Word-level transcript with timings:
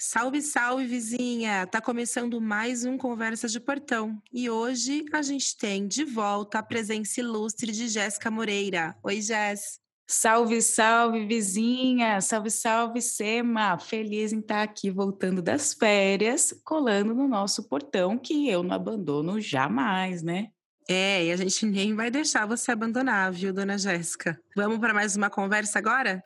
Salve, 0.00 0.40
salve, 0.40 0.86
vizinha! 0.86 1.66
Tá 1.66 1.80
começando 1.80 2.40
mais 2.40 2.84
um 2.84 2.96
Conversa 2.96 3.48
de 3.48 3.58
Portão. 3.58 4.22
E 4.32 4.48
hoje 4.48 5.04
a 5.12 5.22
gente 5.22 5.56
tem 5.56 5.88
de 5.88 6.04
volta 6.04 6.60
a 6.60 6.62
presença 6.62 7.18
ilustre 7.18 7.72
de 7.72 7.88
Jéssica 7.88 8.30
Moreira. 8.30 8.94
Oi, 9.02 9.20
Jéssica. 9.20 9.82
Salve, 10.06 10.62
salve, 10.62 11.26
vizinha! 11.26 12.20
Salve, 12.20 12.48
salve, 12.48 13.02
Sema! 13.02 13.76
Feliz 13.76 14.32
em 14.32 14.38
estar 14.38 14.62
aqui 14.62 14.88
voltando 14.88 15.42
das 15.42 15.74
férias, 15.74 16.54
colando 16.64 17.12
no 17.12 17.26
nosso 17.26 17.68
portão, 17.68 18.16
que 18.16 18.48
eu 18.48 18.62
não 18.62 18.76
abandono 18.76 19.40
jamais, 19.40 20.22
né? 20.22 20.46
É, 20.88 21.24
e 21.24 21.32
a 21.32 21.36
gente 21.36 21.66
nem 21.66 21.96
vai 21.96 22.08
deixar 22.08 22.46
você 22.46 22.70
abandonar, 22.70 23.32
viu, 23.32 23.52
dona 23.52 23.76
Jéssica? 23.76 24.40
Vamos 24.54 24.78
para 24.78 24.94
mais 24.94 25.16
uma 25.16 25.28
conversa 25.28 25.80
agora? 25.80 26.22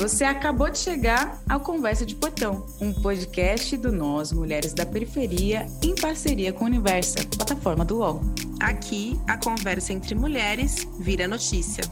Você 0.00 0.24
acabou 0.24 0.70
de 0.70 0.78
chegar 0.78 1.42
ao 1.46 1.60
Conversa 1.60 2.06
de 2.06 2.16
Portão, 2.16 2.66
um 2.80 2.90
podcast 2.90 3.76
do 3.76 3.92
Nós 3.92 4.32
Mulheres 4.32 4.72
da 4.72 4.86
Periferia 4.86 5.66
em 5.84 5.94
parceria 5.94 6.54
com 6.54 6.64
o 6.64 6.68
Universa, 6.68 7.18
plataforma 7.36 7.84
do 7.84 7.98
UOL. 7.98 8.22
Aqui, 8.58 9.20
a 9.28 9.36
conversa 9.36 9.92
entre 9.92 10.14
mulheres 10.14 10.88
vira 10.98 11.28
notícia. 11.28 11.84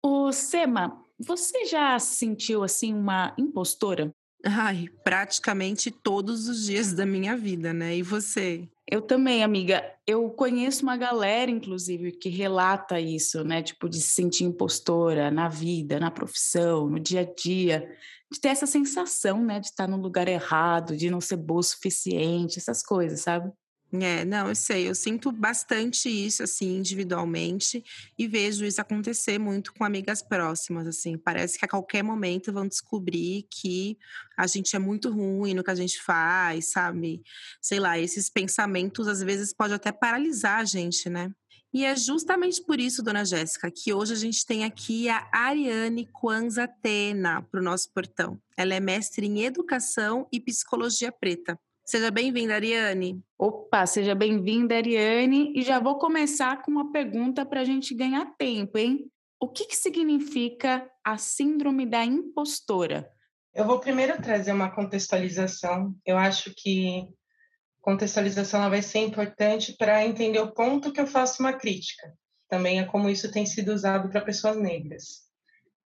Ô, 0.00 0.30
Sema, 0.30 1.04
você 1.18 1.64
já 1.64 1.98
sentiu 1.98 2.62
assim 2.62 2.94
uma 2.94 3.34
impostora? 3.36 4.14
Ai, 4.44 4.88
praticamente 5.02 5.90
todos 5.90 6.48
os 6.48 6.64
dias 6.64 6.92
da 6.92 7.04
minha 7.04 7.36
vida, 7.36 7.72
né? 7.72 7.96
E 7.96 8.02
você? 8.02 8.68
Eu 8.90 9.02
também, 9.02 9.42
amiga. 9.42 9.84
Eu 10.06 10.30
conheço 10.30 10.82
uma 10.82 10.96
galera, 10.96 11.50
inclusive, 11.50 12.12
que 12.12 12.28
relata 12.28 13.00
isso, 13.00 13.42
né? 13.44 13.62
Tipo, 13.62 13.88
de 13.88 14.00
se 14.00 14.14
sentir 14.14 14.44
impostora 14.44 15.30
na 15.30 15.48
vida, 15.48 15.98
na 15.98 16.10
profissão, 16.10 16.88
no 16.88 17.00
dia 17.00 17.20
a 17.20 17.24
dia, 17.24 17.90
de 18.32 18.40
ter 18.40 18.48
essa 18.48 18.66
sensação, 18.66 19.44
né? 19.44 19.60
De 19.60 19.66
estar 19.66 19.88
no 19.88 19.96
lugar 19.96 20.28
errado, 20.28 20.96
de 20.96 21.10
não 21.10 21.20
ser 21.20 21.36
boa 21.36 21.60
o 21.60 21.62
suficiente, 21.62 22.58
essas 22.58 22.82
coisas, 22.82 23.20
sabe? 23.20 23.52
É, 23.90 24.22
não, 24.22 24.48
eu 24.48 24.54
sei, 24.54 24.86
eu 24.86 24.94
sinto 24.94 25.32
bastante 25.32 26.10
isso, 26.10 26.42
assim, 26.42 26.76
individualmente, 26.76 27.82
e 28.18 28.28
vejo 28.28 28.64
isso 28.66 28.82
acontecer 28.82 29.38
muito 29.38 29.72
com 29.72 29.82
amigas 29.82 30.20
próximas, 30.20 30.86
assim. 30.86 31.16
Parece 31.16 31.58
que 31.58 31.64
a 31.64 31.68
qualquer 31.68 32.02
momento 32.02 32.52
vão 32.52 32.68
descobrir 32.68 33.46
que 33.50 33.96
a 34.36 34.46
gente 34.46 34.76
é 34.76 34.78
muito 34.78 35.10
ruim 35.10 35.54
no 35.54 35.64
que 35.64 35.70
a 35.70 35.74
gente 35.74 36.02
faz, 36.02 36.70
sabe? 36.70 37.22
Sei 37.62 37.80
lá, 37.80 37.98
esses 37.98 38.28
pensamentos 38.28 39.08
às 39.08 39.22
vezes 39.22 39.54
pode 39.54 39.72
até 39.72 39.90
paralisar 39.90 40.60
a 40.60 40.64
gente, 40.64 41.08
né? 41.08 41.32
E 41.72 41.84
é 41.84 41.94
justamente 41.96 42.62
por 42.62 42.80
isso, 42.80 43.02
dona 43.02 43.24
Jéssica, 43.24 43.70
que 43.70 43.92
hoje 43.92 44.12
a 44.12 44.16
gente 44.16 44.44
tem 44.44 44.64
aqui 44.64 45.08
a 45.08 45.28
Ariane 45.32 46.06
Kwanza 46.06 46.66
Tena 46.66 47.42
para 47.42 47.60
o 47.60 47.62
nosso 47.62 47.92
portão. 47.92 48.40
Ela 48.56 48.74
é 48.74 48.80
mestre 48.80 49.26
em 49.26 49.42
Educação 49.42 50.26
e 50.32 50.40
Psicologia 50.40 51.12
Preta. 51.12 51.58
Seja 51.88 52.10
bem-vinda, 52.10 52.54
Ariane. 52.54 53.24
Opa, 53.38 53.86
seja 53.86 54.14
bem-vinda, 54.14 54.76
Ariane. 54.76 55.54
E 55.56 55.62
já 55.62 55.80
vou 55.80 55.98
começar 55.98 56.60
com 56.60 56.70
uma 56.70 56.92
pergunta 56.92 57.46
para 57.46 57.62
a 57.62 57.64
gente 57.64 57.94
ganhar 57.94 58.26
tempo, 58.36 58.76
hein? 58.76 59.10
O 59.40 59.48
que, 59.48 59.64
que 59.64 59.74
significa 59.74 60.86
a 61.02 61.16
síndrome 61.16 61.86
da 61.86 62.04
impostora? 62.04 63.10
Eu 63.54 63.64
vou 63.64 63.80
primeiro 63.80 64.20
trazer 64.20 64.52
uma 64.52 64.70
contextualização. 64.70 65.96
Eu 66.04 66.18
acho 66.18 66.52
que 66.54 67.08
contextualização 67.80 68.68
vai 68.68 68.82
ser 68.82 68.98
importante 68.98 69.74
para 69.74 70.04
entender 70.04 70.40
o 70.40 70.52
ponto 70.52 70.92
que 70.92 71.00
eu 71.00 71.06
faço 71.06 71.40
uma 71.40 71.54
crítica. 71.54 72.12
Também 72.50 72.80
é 72.80 72.84
como 72.84 73.08
isso 73.08 73.32
tem 73.32 73.46
sido 73.46 73.72
usado 73.72 74.10
para 74.10 74.20
pessoas 74.20 74.58
negras. 74.58 75.22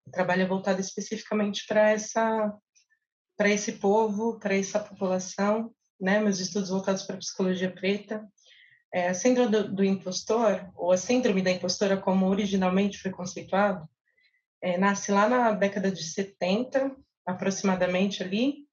O 0.05 0.11
trabalho 0.11 0.41
é 0.41 0.47
voltado 0.47 0.81
especificamente 0.81 1.65
para 1.65 1.91
essa 1.91 2.53
para 3.37 3.49
esse 3.49 3.71
povo, 3.71 4.37
para 4.37 4.53
essa 4.53 4.81
população 4.81 5.73
né, 5.99 6.19
meus 6.19 6.39
estudos 6.39 6.69
voltados 6.69 7.03
para 7.03 7.15
a 7.15 7.19
psicologia 7.19 7.71
preta. 7.71 8.27
É, 8.93 9.09
a 9.09 9.13
síndrome 9.13 9.51
do, 9.51 9.73
do, 9.73 9.83
impostor, 9.83 10.69
ou 10.75 10.91
a 10.91 10.97
síndrome 10.97 11.41
da 11.41 11.49
impostora, 11.49 11.97
como 11.97 12.27
originalmente 12.27 12.99
foi 12.99 13.09
conceituado, 13.09 13.87
é, 14.61 14.77
nasce 14.77 15.11
lá 15.11 15.27
na 15.27 15.51
década 15.51 15.91
de 15.91 16.03
70, 16.03 16.95
aproximadamente 17.25 18.21
ali, 18.21 18.67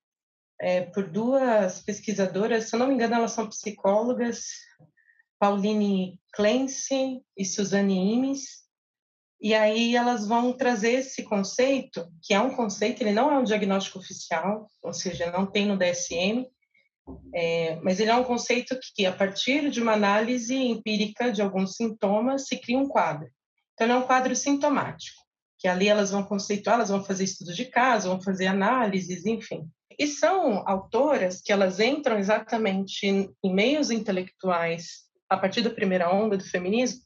é, 0.61 0.83
por 0.83 1.09
duas 1.09 1.81
pesquisadoras, 1.81 2.69
se 2.69 2.75
eu 2.75 2.79
não 2.79 2.87
me 2.87 2.95
engano, 2.95 3.15
elas 3.15 3.33
são 3.33 3.49
psicólogas, 3.49 4.45
Pauline 5.39 6.21
Clancy 6.35 7.23
e 7.35 7.45
Suzanne 7.47 8.13
Imes, 8.13 8.61
e 9.41 9.55
aí 9.55 9.97
elas 9.97 10.29
vão 10.29 10.53
trazer 10.53 10.93
esse 10.93 11.23
conceito, 11.23 12.07
que 12.23 12.35
é 12.35 12.41
um 12.41 12.55
conceito, 12.55 13.03
ele 13.03 13.13
não 13.13 13.33
é 13.33 13.39
um 13.39 13.45
diagnóstico 13.45 13.99
oficial, 13.99 14.69
ou 14.83 14.93
seja, 14.93 15.31
não 15.31 15.47
tem 15.47 15.67
no 15.67 15.79
DSM, 15.79 16.47
é, 17.35 17.77
mas 17.83 18.01
ele 18.01 18.11
é 18.11 18.15
um 18.15 18.25
conceito 18.25 18.79
que, 18.95 19.07
a 19.07 19.13
partir 19.13 19.71
de 19.71 19.81
uma 19.81 19.93
análise 19.93 20.55
empírica 20.55 21.33
de 21.33 21.43
alguns 21.43 21.77
sintomas, 21.77 22.47
se 22.47 22.57
cria 22.59 22.79
um 22.79 22.89
quadro. 22.89 23.29
Então, 23.75 23.87
ele 23.87 23.93
é 23.93 23.97
um 23.97 24.07
quadro 24.07 24.35
sintomático, 24.37 25.21
que 25.59 25.69
ali 25.69 25.89
elas 25.89 26.11
vão 26.11 26.23
conceituar, 26.23 26.77
elas 26.77 26.91
vão 26.91 27.05
fazer 27.05 27.25
estudos 27.25 27.57
de 27.57 27.65
caso, 27.65 28.09
vão 28.09 28.21
fazer 28.21 28.47
análises, 28.47 29.25
enfim. 29.27 29.69
E 29.99 30.07
são 30.07 30.67
autoras 30.67 31.41
que 31.41 31.53
elas 31.53 31.81
entram 31.81 32.19
exatamente 32.19 33.07
em 33.07 33.35
meios 33.45 33.91
intelectuais, 33.91 35.05
a 35.29 35.37
partir 35.37 35.63
da 35.63 35.71
primeira 35.71 36.13
onda 36.13 36.37
do 36.37 36.45
feminismo, 36.45 37.03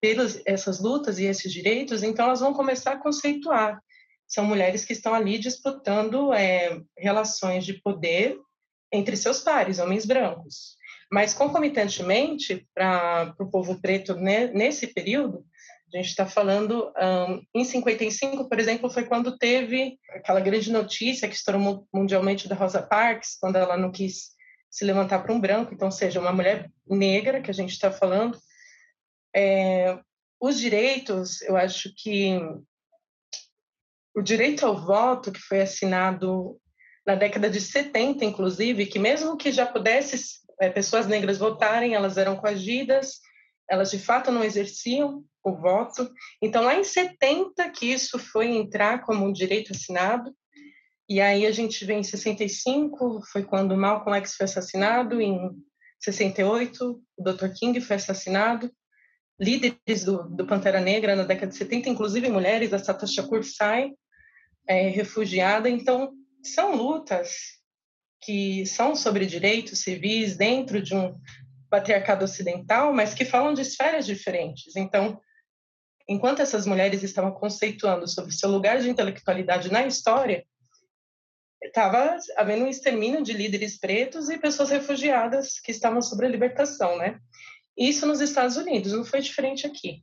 pelas 0.00 0.42
essas 0.44 0.80
lutas 0.80 1.18
e 1.18 1.24
esses 1.24 1.52
direitos, 1.52 2.02
então 2.02 2.26
elas 2.26 2.40
vão 2.40 2.52
começar 2.52 2.92
a 2.92 3.00
conceituar. 3.00 3.80
São 4.26 4.44
mulheres 4.44 4.84
que 4.84 4.92
estão 4.92 5.14
ali 5.14 5.38
disputando 5.38 6.32
é, 6.32 6.80
relações 6.98 7.64
de 7.64 7.74
poder 7.74 8.36
entre 8.92 9.16
seus 9.16 9.40
pares, 9.40 9.78
homens 9.78 10.04
brancos. 10.04 10.76
Mas, 11.10 11.34
concomitantemente, 11.34 12.66
para 12.74 13.34
o 13.38 13.50
povo 13.50 13.80
preto 13.80 14.14
né, 14.14 14.46
nesse 14.48 14.86
período, 14.86 15.44
a 15.92 15.98
gente 15.98 16.08
está 16.08 16.26
falando, 16.26 16.90
um, 16.96 17.42
em 17.54 17.64
55, 17.64 18.48
por 18.48 18.58
exemplo, 18.58 18.88
foi 18.88 19.04
quando 19.04 19.36
teve 19.36 19.98
aquela 20.08 20.40
grande 20.40 20.72
notícia 20.72 21.28
que 21.28 21.34
estourou 21.34 21.86
mundialmente 21.92 22.48
da 22.48 22.54
Rosa 22.54 22.82
Parks, 22.82 23.36
quando 23.38 23.56
ela 23.56 23.76
não 23.76 23.92
quis 23.92 24.30
se 24.70 24.86
levantar 24.86 25.22
para 25.22 25.34
um 25.34 25.40
branco, 25.40 25.74
então, 25.74 25.90
seja, 25.90 26.18
uma 26.18 26.32
mulher 26.32 26.70
negra 26.88 27.42
que 27.42 27.50
a 27.50 27.54
gente 27.54 27.72
está 27.72 27.92
falando. 27.92 28.38
É, 29.36 29.98
os 30.40 30.58
direitos, 30.58 31.42
eu 31.42 31.56
acho 31.56 31.92
que 31.94 32.40
o 34.16 34.22
direito 34.22 34.64
ao 34.64 34.76
voto 34.76 35.30
que 35.30 35.40
foi 35.40 35.60
assinado 35.60 36.58
na 37.06 37.14
década 37.14 37.50
de 37.50 37.60
70, 37.60 38.24
inclusive, 38.24 38.86
que 38.86 38.98
mesmo 38.98 39.36
que 39.36 39.50
já 39.50 39.66
pudesse 39.66 40.40
é, 40.60 40.70
pessoas 40.70 41.06
negras 41.06 41.38
votarem, 41.38 41.94
elas 41.94 42.16
eram 42.16 42.36
coagidas, 42.36 43.20
elas 43.68 43.90
de 43.90 43.98
fato 43.98 44.30
não 44.30 44.44
exerciam 44.44 45.24
o 45.42 45.52
voto. 45.52 46.08
Então, 46.40 46.62
lá 46.62 46.76
em 46.76 46.84
70 46.84 47.68
que 47.70 47.86
isso 47.86 48.18
foi 48.18 48.48
entrar 48.48 49.04
como 49.04 49.24
um 49.24 49.32
direito 49.32 49.72
assinado, 49.72 50.32
e 51.08 51.20
aí 51.20 51.44
a 51.46 51.50
gente 51.50 51.84
vê 51.84 51.94
em 51.94 52.02
65, 52.02 53.20
foi 53.32 53.42
quando 53.42 53.76
Malcolm 53.76 54.16
X 54.18 54.36
foi 54.36 54.44
assassinado, 54.44 55.20
em 55.20 55.50
68, 56.00 57.02
o 57.16 57.22
Dr. 57.22 57.48
King 57.58 57.80
foi 57.80 57.96
assassinado, 57.96 58.72
líderes 59.38 60.04
do, 60.04 60.22
do 60.28 60.46
Pantera 60.46 60.80
Negra 60.80 61.16
na 61.16 61.24
década 61.24 61.50
de 61.50 61.56
70, 61.56 61.88
inclusive 61.88 62.28
mulheres, 62.28 62.72
a 62.72 62.78
Sata 62.78 63.06
Shakur 63.06 63.42
sai 63.42 63.90
é, 64.66 64.88
refugiada, 64.88 65.68
então 65.68 66.12
são 66.42 66.74
lutas 66.74 67.60
que 68.20 68.64
são 68.66 68.94
sobre 68.94 69.26
direitos 69.26 69.80
civis 69.80 70.36
dentro 70.36 70.80
de 70.80 70.94
um 70.94 71.18
patriarcado 71.68 72.24
ocidental, 72.24 72.92
mas 72.92 73.14
que 73.14 73.24
falam 73.24 73.54
de 73.54 73.62
esferas 73.62 74.06
diferentes. 74.06 74.76
Então, 74.76 75.20
enquanto 76.08 76.42
essas 76.42 76.66
mulheres 76.66 77.02
estavam 77.02 77.32
conceituando 77.32 78.06
sobre 78.06 78.32
seu 78.32 78.50
lugar 78.50 78.80
de 78.80 78.88
intelectualidade 78.88 79.72
na 79.72 79.86
história, 79.86 80.44
estava 81.62 82.16
havendo 82.36 82.64
um 82.64 82.68
extermínio 82.68 83.22
de 83.22 83.32
líderes 83.32 83.78
pretos 83.78 84.28
e 84.28 84.38
pessoas 84.38 84.70
refugiadas 84.70 85.58
que 85.60 85.70
estavam 85.70 86.02
sobre 86.02 86.26
a 86.26 86.28
libertação, 86.28 86.98
né? 86.98 87.18
Isso 87.76 88.04
nos 88.06 88.20
Estados 88.20 88.56
Unidos, 88.56 88.92
não 88.92 89.04
foi 89.04 89.20
diferente 89.20 89.66
aqui. 89.66 90.02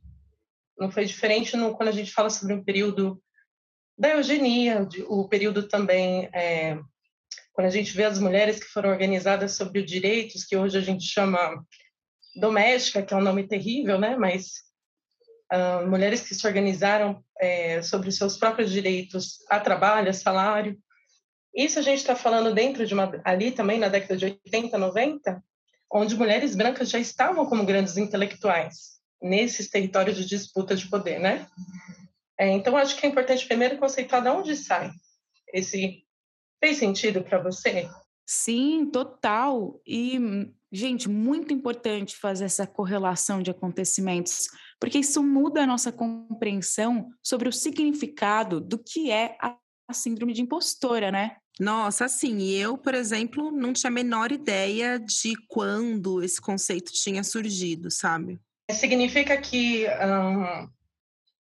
Não 0.78 0.90
foi 0.90 1.04
diferente 1.04 1.56
no, 1.56 1.76
quando 1.76 1.90
a 1.90 1.92
gente 1.92 2.12
fala 2.12 2.30
sobre 2.30 2.54
um 2.54 2.64
período 2.64 3.22
da 4.00 4.08
eugenia, 4.16 4.88
o 5.08 5.28
período 5.28 5.68
também, 5.68 6.26
é, 6.32 6.78
quando 7.52 7.66
a 7.66 7.70
gente 7.70 7.94
vê 7.94 8.04
as 8.04 8.18
mulheres 8.18 8.58
que 8.58 8.64
foram 8.64 8.88
organizadas 8.88 9.52
sobre 9.52 9.82
direitos, 9.82 10.42
que 10.42 10.56
hoje 10.56 10.78
a 10.78 10.80
gente 10.80 11.04
chama 11.04 11.62
doméstica, 12.34 13.02
que 13.02 13.12
é 13.12 13.16
um 13.16 13.20
nome 13.20 13.46
terrível, 13.46 14.00
né? 14.00 14.16
Mas 14.16 14.62
uh, 15.52 15.86
mulheres 15.86 16.22
que 16.22 16.34
se 16.34 16.46
organizaram 16.46 17.22
é, 17.38 17.82
sobre 17.82 18.10
seus 18.10 18.38
próprios 18.38 18.72
direitos 18.72 19.40
a 19.50 19.60
trabalho, 19.60 20.08
a 20.08 20.14
salário. 20.14 20.78
Isso 21.54 21.78
a 21.78 21.82
gente 21.82 21.98
está 21.98 22.16
falando 22.16 22.54
dentro 22.54 22.86
de 22.86 22.94
uma 22.94 23.20
ali 23.22 23.50
também 23.50 23.78
na 23.78 23.88
década 23.88 24.16
de 24.16 24.24
80, 24.24 24.78
90, 24.78 25.44
onde 25.92 26.16
mulheres 26.16 26.56
brancas 26.56 26.88
já 26.88 26.98
estavam 26.98 27.44
como 27.44 27.66
grandes 27.66 27.98
intelectuais 27.98 28.98
nesses 29.20 29.68
territórios 29.68 30.16
de 30.16 30.24
disputa 30.24 30.74
de 30.74 30.88
poder, 30.88 31.20
né? 31.20 31.46
É, 32.40 32.48
então 32.48 32.74
acho 32.74 32.96
que 32.96 33.04
é 33.04 33.08
importante 33.10 33.46
primeiro 33.46 33.76
conceituar 33.76 34.22
de 34.22 34.28
onde 34.30 34.56
sai 34.56 34.90
esse 35.52 36.02
fez 36.58 36.78
sentido 36.78 37.22
para 37.22 37.42
você? 37.42 37.86
Sim, 38.26 38.86
total. 38.86 39.78
E 39.86 40.18
gente, 40.72 41.06
muito 41.06 41.52
importante 41.52 42.16
fazer 42.16 42.44
essa 42.44 42.66
correlação 42.66 43.42
de 43.42 43.50
acontecimentos, 43.50 44.48
porque 44.78 44.98
isso 44.98 45.22
muda 45.22 45.62
a 45.62 45.66
nossa 45.66 45.92
compreensão 45.92 47.10
sobre 47.22 47.48
o 47.48 47.52
significado 47.52 48.58
do 48.58 48.78
que 48.78 49.10
é 49.10 49.36
a 49.40 49.58
síndrome 49.92 50.32
de 50.32 50.40
impostora, 50.40 51.10
né? 51.10 51.36
Nossa, 51.58 52.06
assim, 52.06 52.48
eu, 52.52 52.78
por 52.78 52.94
exemplo, 52.94 53.50
não 53.50 53.72
tinha 53.72 53.90
a 53.90 53.92
menor 53.92 54.32
ideia 54.32 54.98
de 54.98 55.34
quando 55.48 56.22
esse 56.22 56.40
conceito 56.40 56.92
tinha 56.92 57.22
surgido, 57.22 57.90
sabe? 57.90 58.40
Significa 58.70 59.36
que 59.36 59.86
um, 59.88 60.70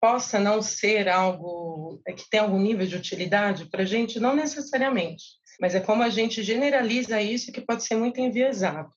possa 0.01 0.39
não 0.39 0.63
ser 0.63 1.09
algo 1.09 2.01
é, 2.07 2.13
que 2.13 2.29
tem 2.29 2.41
algum 2.41 2.59
nível 2.59 2.87
de 2.87 2.97
utilidade 2.97 3.69
para 3.71 3.83
a 3.83 3.87
gente? 3.87 4.21
Não 4.21 4.35
necessariamente, 4.35 5.25
mas 5.61 5.75
é 5.75 5.81
como 5.81 6.03
a 6.03 6.09
gente 6.09 6.43
generaliza 6.43 7.21
isso 7.21 7.53
que 7.53 7.61
pode 7.61 7.85
ser 7.85 7.97
muito 7.97 8.21
enviesado. 8.21 8.91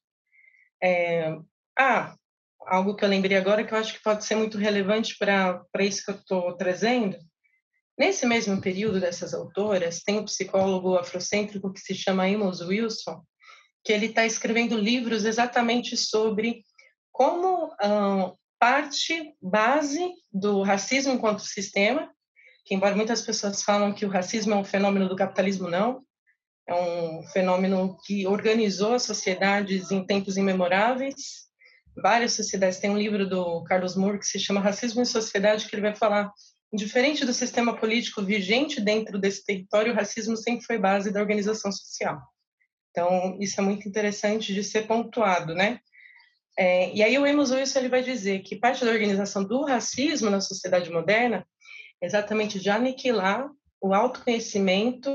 É, 0.82 1.36
ah, 1.78 2.16
algo 2.68 2.96
que 2.96 3.04
eu 3.04 3.10
lembrei 3.10 3.38
agora 3.38 3.64
que 3.64 3.74
eu 3.74 3.78
acho 3.78 3.94
que 3.94 4.04
pode 4.04 4.24
ser 4.26 4.36
muito 4.36 4.58
relevante 4.58 5.18
para 5.18 5.66
isso 5.80 6.04
que 6.06 6.12
eu 6.12 6.16
estou 6.16 6.56
trazendo 6.56 7.18
Nesse 8.00 8.26
mesmo 8.26 8.62
período 8.62 8.98
dessas 8.98 9.34
autoras, 9.34 10.00
tem 10.00 10.18
um 10.18 10.24
psicólogo 10.24 10.98
afrocêntrico 10.98 11.74
que 11.74 11.82
se 11.82 11.94
chama 11.94 12.26
Amos 12.26 12.62
Wilson, 12.62 13.22
que 13.84 13.92
ele 13.92 14.06
está 14.06 14.26
escrevendo 14.26 14.78
livros 14.78 15.26
exatamente 15.26 15.98
sobre 15.98 16.64
como 17.12 17.76
parte 18.60 19.34
base 19.42 20.12
do 20.32 20.62
racismo 20.62 21.14
enquanto 21.14 21.40
sistema, 21.40 22.12
que 22.66 22.76
embora 22.76 22.96
muitas 22.96 23.22
pessoas 23.22 23.64
falam 23.64 23.94
que 23.94 24.06
o 24.06 24.10
racismo 24.10 24.54
é 24.54 24.58
um 24.58 24.64
fenômeno 24.64 25.08
do 25.08 25.16
capitalismo, 25.16 25.70
não, 25.70 26.04
é 26.68 26.74
um 26.74 27.24
fenômeno 27.32 27.98
que 28.06 28.28
organizou 28.28 28.94
as 28.94 29.04
sociedades 29.04 29.92
em 29.92 30.06
tempos 30.06 30.38
imemoráveis. 30.38 31.50
Várias 32.02 32.34
sociedades, 32.34 32.80
tem 32.80 32.90
um 32.92 32.98
livro 32.98 33.28
do 33.28 33.64
Carlos 33.64 33.96
Moore 33.96 34.20
que 34.20 34.28
se 34.28 34.40
chama 34.40 34.62
Racismo 34.62 35.02
em 35.02 35.06
Sociedade, 35.06 35.68
que 35.68 35.76
ele 35.76 35.82
vai 35.82 35.96
falar 35.96 36.32
Diferente 36.72 37.26
do 37.26 37.34
sistema 37.34 37.76
político 37.76 38.22
vigente 38.22 38.80
dentro 38.80 39.18
desse 39.18 39.44
território, 39.44 39.92
o 39.92 39.96
racismo 39.96 40.38
sempre 40.38 40.64
foi 40.64 40.78
base 40.78 41.12
da 41.12 41.20
organização 41.20 41.72
social. 41.72 42.22
Então, 42.92 43.36
isso 43.40 43.60
é 43.60 43.64
muito 43.64 43.90
interessante 43.90 44.54
de 44.54 44.64
ser 44.64 44.86
pontuado, 44.86 45.56
né? 45.56 45.80
É, 46.62 46.94
e 46.94 47.02
aí 47.02 47.18
o 47.18 47.24
Amos 47.24 47.52
Wilson 47.52 47.80
ele 47.80 47.88
vai 47.88 48.04
dizer 48.04 48.40
que 48.40 48.58
parte 48.58 48.84
da 48.84 48.92
organização 48.92 49.46
do 49.46 49.64
racismo 49.64 50.30
na 50.30 50.42
sociedade 50.42 50.92
moderna 50.92 51.48
é 52.02 52.06
exatamente 52.06 52.60
de 52.60 52.70
aniquilar 52.70 53.50
o 53.82 53.94
autoconhecimento 53.94 55.10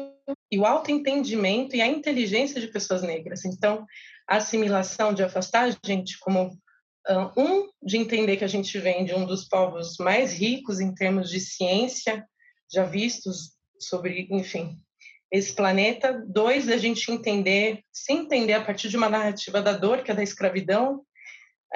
e 0.51 0.59
o 0.59 0.65
autoentendimento 0.65 1.77
e 1.77 1.83
a 1.83 1.87
inteligência 1.87 2.59
de 2.59 2.69
pessoas 2.69 3.03
negras. 3.03 3.45
Então, 3.45 3.85
a 4.27 4.37
assimilação 4.37 5.13
de 5.13 5.23
afastar 5.23 5.69
a 5.69 5.77
gente 5.87 6.19
como 6.19 6.59
um, 7.37 7.69
de 7.83 7.99
entender 7.99 8.39
que 8.39 8.45
a 8.45 8.49
gente 8.49 8.79
vem 8.79 9.05
de 9.05 9.15
um 9.15 9.27
dos 9.27 9.47
povos 9.47 9.99
mais 9.99 10.33
ricos 10.33 10.81
em 10.81 10.95
termos 10.95 11.29
de 11.29 11.41
ciência 11.41 12.27
já 12.73 12.85
vistos 12.85 13.51
sobre, 13.79 14.27
enfim, 14.31 14.79
esse 15.31 15.53
planeta. 15.55 16.25
Dois, 16.27 16.65
da 16.65 16.79
gente 16.79 17.13
entender, 17.13 17.83
se 17.93 18.15
entender 18.15 18.55
a 18.55 18.65
partir 18.65 18.89
de 18.89 18.97
uma 18.97 19.11
narrativa 19.11 19.61
da 19.61 19.75
dor, 19.75 20.03
que 20.03 20.11
é 20.11 20.15
da 20.15 20.23
escravidão. 20.23 21.05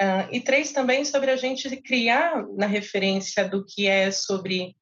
Uh, 0.01 0.31
e 0.31 0.39
três, 0.39 0.71
também 0.71 1.03
sobre 1.03 1.29
a 1.29 1.35
gente 1.35 1.69
criar, 1.77 2.45
na 2.55 2.65
referência 2.65 3.47
do 3.47 3.65
que 3.65 3.87
é 3.87 4.11
sobre 4.11 4.75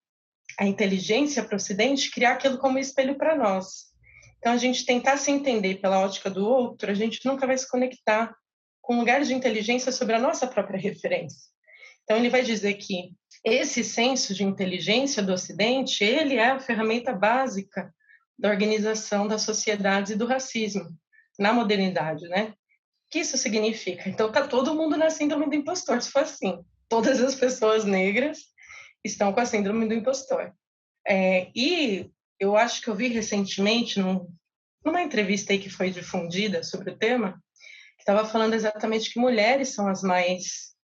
a 0.59 0.65
inteligência 0.65 1.43
para 1.43 1.53
o 1.53 1.57
Ocidente, 1.57 2.11
criar 2.11 2.33
aquilo 2.33 2.57
como 2.57 2.77
espelho 2.77 3.17
para 3.17 3.35
nós. 3.35 3.87
Então, 4.37 4.53
a 4.53 4.57
gente 4.57 4.85
tentar 4.85 5.17
se 5.17 5.31
entender 5.31 5.75
pela 5.81 5.99
ótica 5.99 6.29
do 6.29 6.47
outro, 6.47 6.91
a 6.91 6.93
gente 6.93 7.25
nunca 7.25 7.47
vai 7.47 7.57
se 7.57 7.67
conectar 7.67 8.35
com 8.87 8.97
lugares 8.97 9.27
de 9.27 9.33
inteligência 9.33 9.91
sobre 9.91 10.15
a 10.15 10.19
nossa 10.19 10.47
própria 10.47 10.79
referência. 10.79 11.49
Então 12.07 12.15
ele 12.15 12.29
vai 12.29 12.41
dizer 12.41 12.75
que 12.75 13.11
esse 13.43 13.83
senso 13.83 14.33
de 14.33 14.45
inteligência 14.45 15.21
do 15.21 15.33
Ocidente, 15.33 16.05
ele 16.05 16.35
é 16.35 16.51
a 16.51 16.59
ferramenta 16.59 17.11
básica 17.11 17.93
da 18.39 18.47
organização 18.49 19.27
das 19.27 19.41
sociedades 19.41 20.11
e 20.11 20.15
do 20.15 20.25
racismo 20.25 20.87
na 21.37 21.51
modernidade, 21.51 22.29
né? 22.29 22.53
O 23.07 23.09
que 23.09 23.19
isso 23.19 23.37
significa? 23.37 24.09
Então 24.09 24.31
tá 24.31 24.45
todo 24.45 24.75
mundo 24.75 24.97
na 24.97 25.09
síndrome 25.09 25.47
do 25.47 25.55
impostor, 25.55 26.01
se 26.01 26.11
for 26.11 26.23
assim. 26.23 26.59
Todas 26.89 27.21
as 27.21 27.35
pessoas 27.35 27.85
negras 27.85 28.39
estão 29.03 29.31
com 29.31 29.39
a 29.39 29.45
síndrome 29.45 29.87
do 29.87 29.93
impostor. 29.93 30.51
É, 31.07 31.49
e 31.55 32.11
eu 32.37 32.57
acho 32.57 32.81
que 32.81 32.89
eu 32.89 32.95
vi 32.95 33.07
recentemente, 33.07 33.99
num, 33.99 34.27
numa 34.83 35.01
entrevista 35.01 35.53
aí 35.53 35.59
que 35.59 35.69
foi 35.69 35.89
difundida 35.89 36.63
sobre 36.63 36.91
o 36.91 36.97
tema, 36.97 37.41
estava 37.97 38.27
falando 38.27 38.53
exatamente 38.53 39.11
que 39.11 39.19
mulheres 39.19 39.69
são 39.69 39.87
as 39.87 40.01
mais 40.01 40.75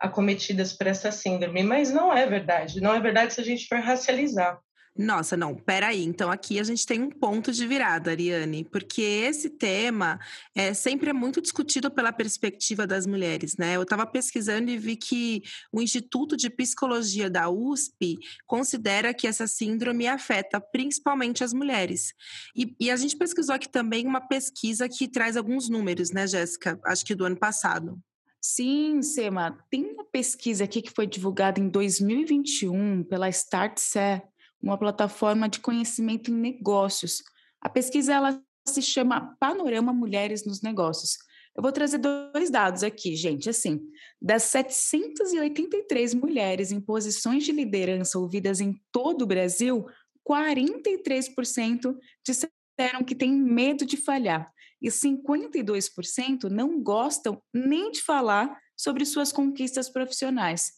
acometidas 0.00 0.72
por 0.72 0.86
essa 0.86 1.10
síndrome, 1.10 1.62
mas 1.62 1.90
não 1.90 2.12
é 2.12 2.26
verdade. 2.26 2.80
Não 2.80 2.94
é 2.94 3.00
verdade 3.00 3.34
se 3.34 3.40
a 3.40 3.44
gente 3.44 3.66
for 3.66 3.78
racializar. 3.78 4.58
Nossa, 4.98 5.36
não, 5.36 5.54
peraí. 5.54 6.04
Então 6.04 6.30
aqui 6.30 6.58
a 6.58 6.64
gente 6.64 6.86
tem 6.86 7.02
um 7.02 7.10
ponto 7.10 7.52
de 7.52 7.66
virada, 7.66 8.10
Ariane, 8.10 8.64
porque 8.64 9.02
esse 9.02 9.50
tema 9.50 10.18
é, 10.54 10.72
sempre 10.72 11.10
é 11.10 11.12
muito 11.12 11.40
discutido 11.42 11.90
pela 11.90 12.12
perspectiva 12.12 12.86
das 12.86 13.06
mulheres, 13.06 13.56
né? 13.58 13.76
Eu 13.76 13.82
estava 13.82 14.06
pesquisando 14.06 14.70
e 14.70 14.78
vi 14.78 14.96
que 14.96 15.42
o 15.70 15.82
Instituto 15.82 16.36
de 16.36 16.48
Psicologia 16.48 17.28
da 17.28 17.50
USP 17.50 18.16
considera 18.46 19.12
que 19.12 19.26
essa 19.26 19.46
síndrome 19.46 20.06
afeta 20.06 20.60
principalmente 20.60 21.44
as 21.44 21.52
mulheres. 21.52 22.14
E, 22.56 22.74
e 22.80 22.90
a 22.90 22.96
gente 22.96 23.16
pesquisou 23.16 23.54
aqui 23.54 23.68
também 23.68 24.06
uma 24.06 24.20
pesquisa 24.20 24.88
que 24.88 25.06
traz 25.06 25.36
alguns 25.36 25.68
números, 25.68 26.10
né, 26.10 26.26
Jéssica? 26.26 26.80
Acho 26.84 27.04
que 27.04 27.14
do 27.14 27.26
ano 27.26 27.36
passado. 27.36 28.00
Sim, 28.40 29.02
Sema. 29.02 29.58
Tem 29.68 29.84
uma 29.84 30.04
pesquisa 30.04 30.64
aqui 30.64 30.80
que 30.80 30.92
foi 30.92 31.06
divulgada 31.06 31.60
em 31.60 31.68
2021 31.68 33.02
pela 33.04 33.28
StartSe 33.28 34.22
uma 34.66 34.76
plataforma 34.76 35.48
de 35.48 35.60
conhecimento 35.60 36.30
em 36.30 36.34
negócios. 36.34 37.22
A 37.60 37.68
pesquisa 37.68 38.14
ela 38.14 38.42
se 38.66 38.82
chama 38.82 39.36
Panorama 39.38 39.92
Mulheres 39.92 40.44
nos 40.44 40.60
Negócios. 40.60 41.16
Eu 41.56 41.62
vou 41.62 41.70
trazer 41.70 41.98
dois 41.98 42.50
dados 42.50 42.82
aqui, 42.82 43.14
gente. 43.14 43.48
Assim, 43.48 43.80
das 44.20 44.42
783 44.42 46.14
mulheres 46.14 46.72
em 46.72 46.80
posições 46.80 47.44
de 47.44 47.52
liderança 47.52 48.18
ouvidas 48.18 48.60
em 48.60 48.74
todo 48.90 49.22
o 49.22 49.26
Brasil, 49.26 49.86
43% 50.28 51.96
disseram 52.24 53.04
que 53.06 53.14
têm 53.14 53.32
medo 53.32 53.86
de 53.86 53.96
falhar 53.96 54.52
e 54.82 54.88
52% 54.88 56.50
não 56.50 56.82
gostam 56.82 57.40
nem 57.54 57.90
de 57.92 58.02
falar 58.02 58.58
sobre 58.76 59.06
suas 59.06 59.32
conquistas 59.32 59.88
profissionais. 59.88 60.72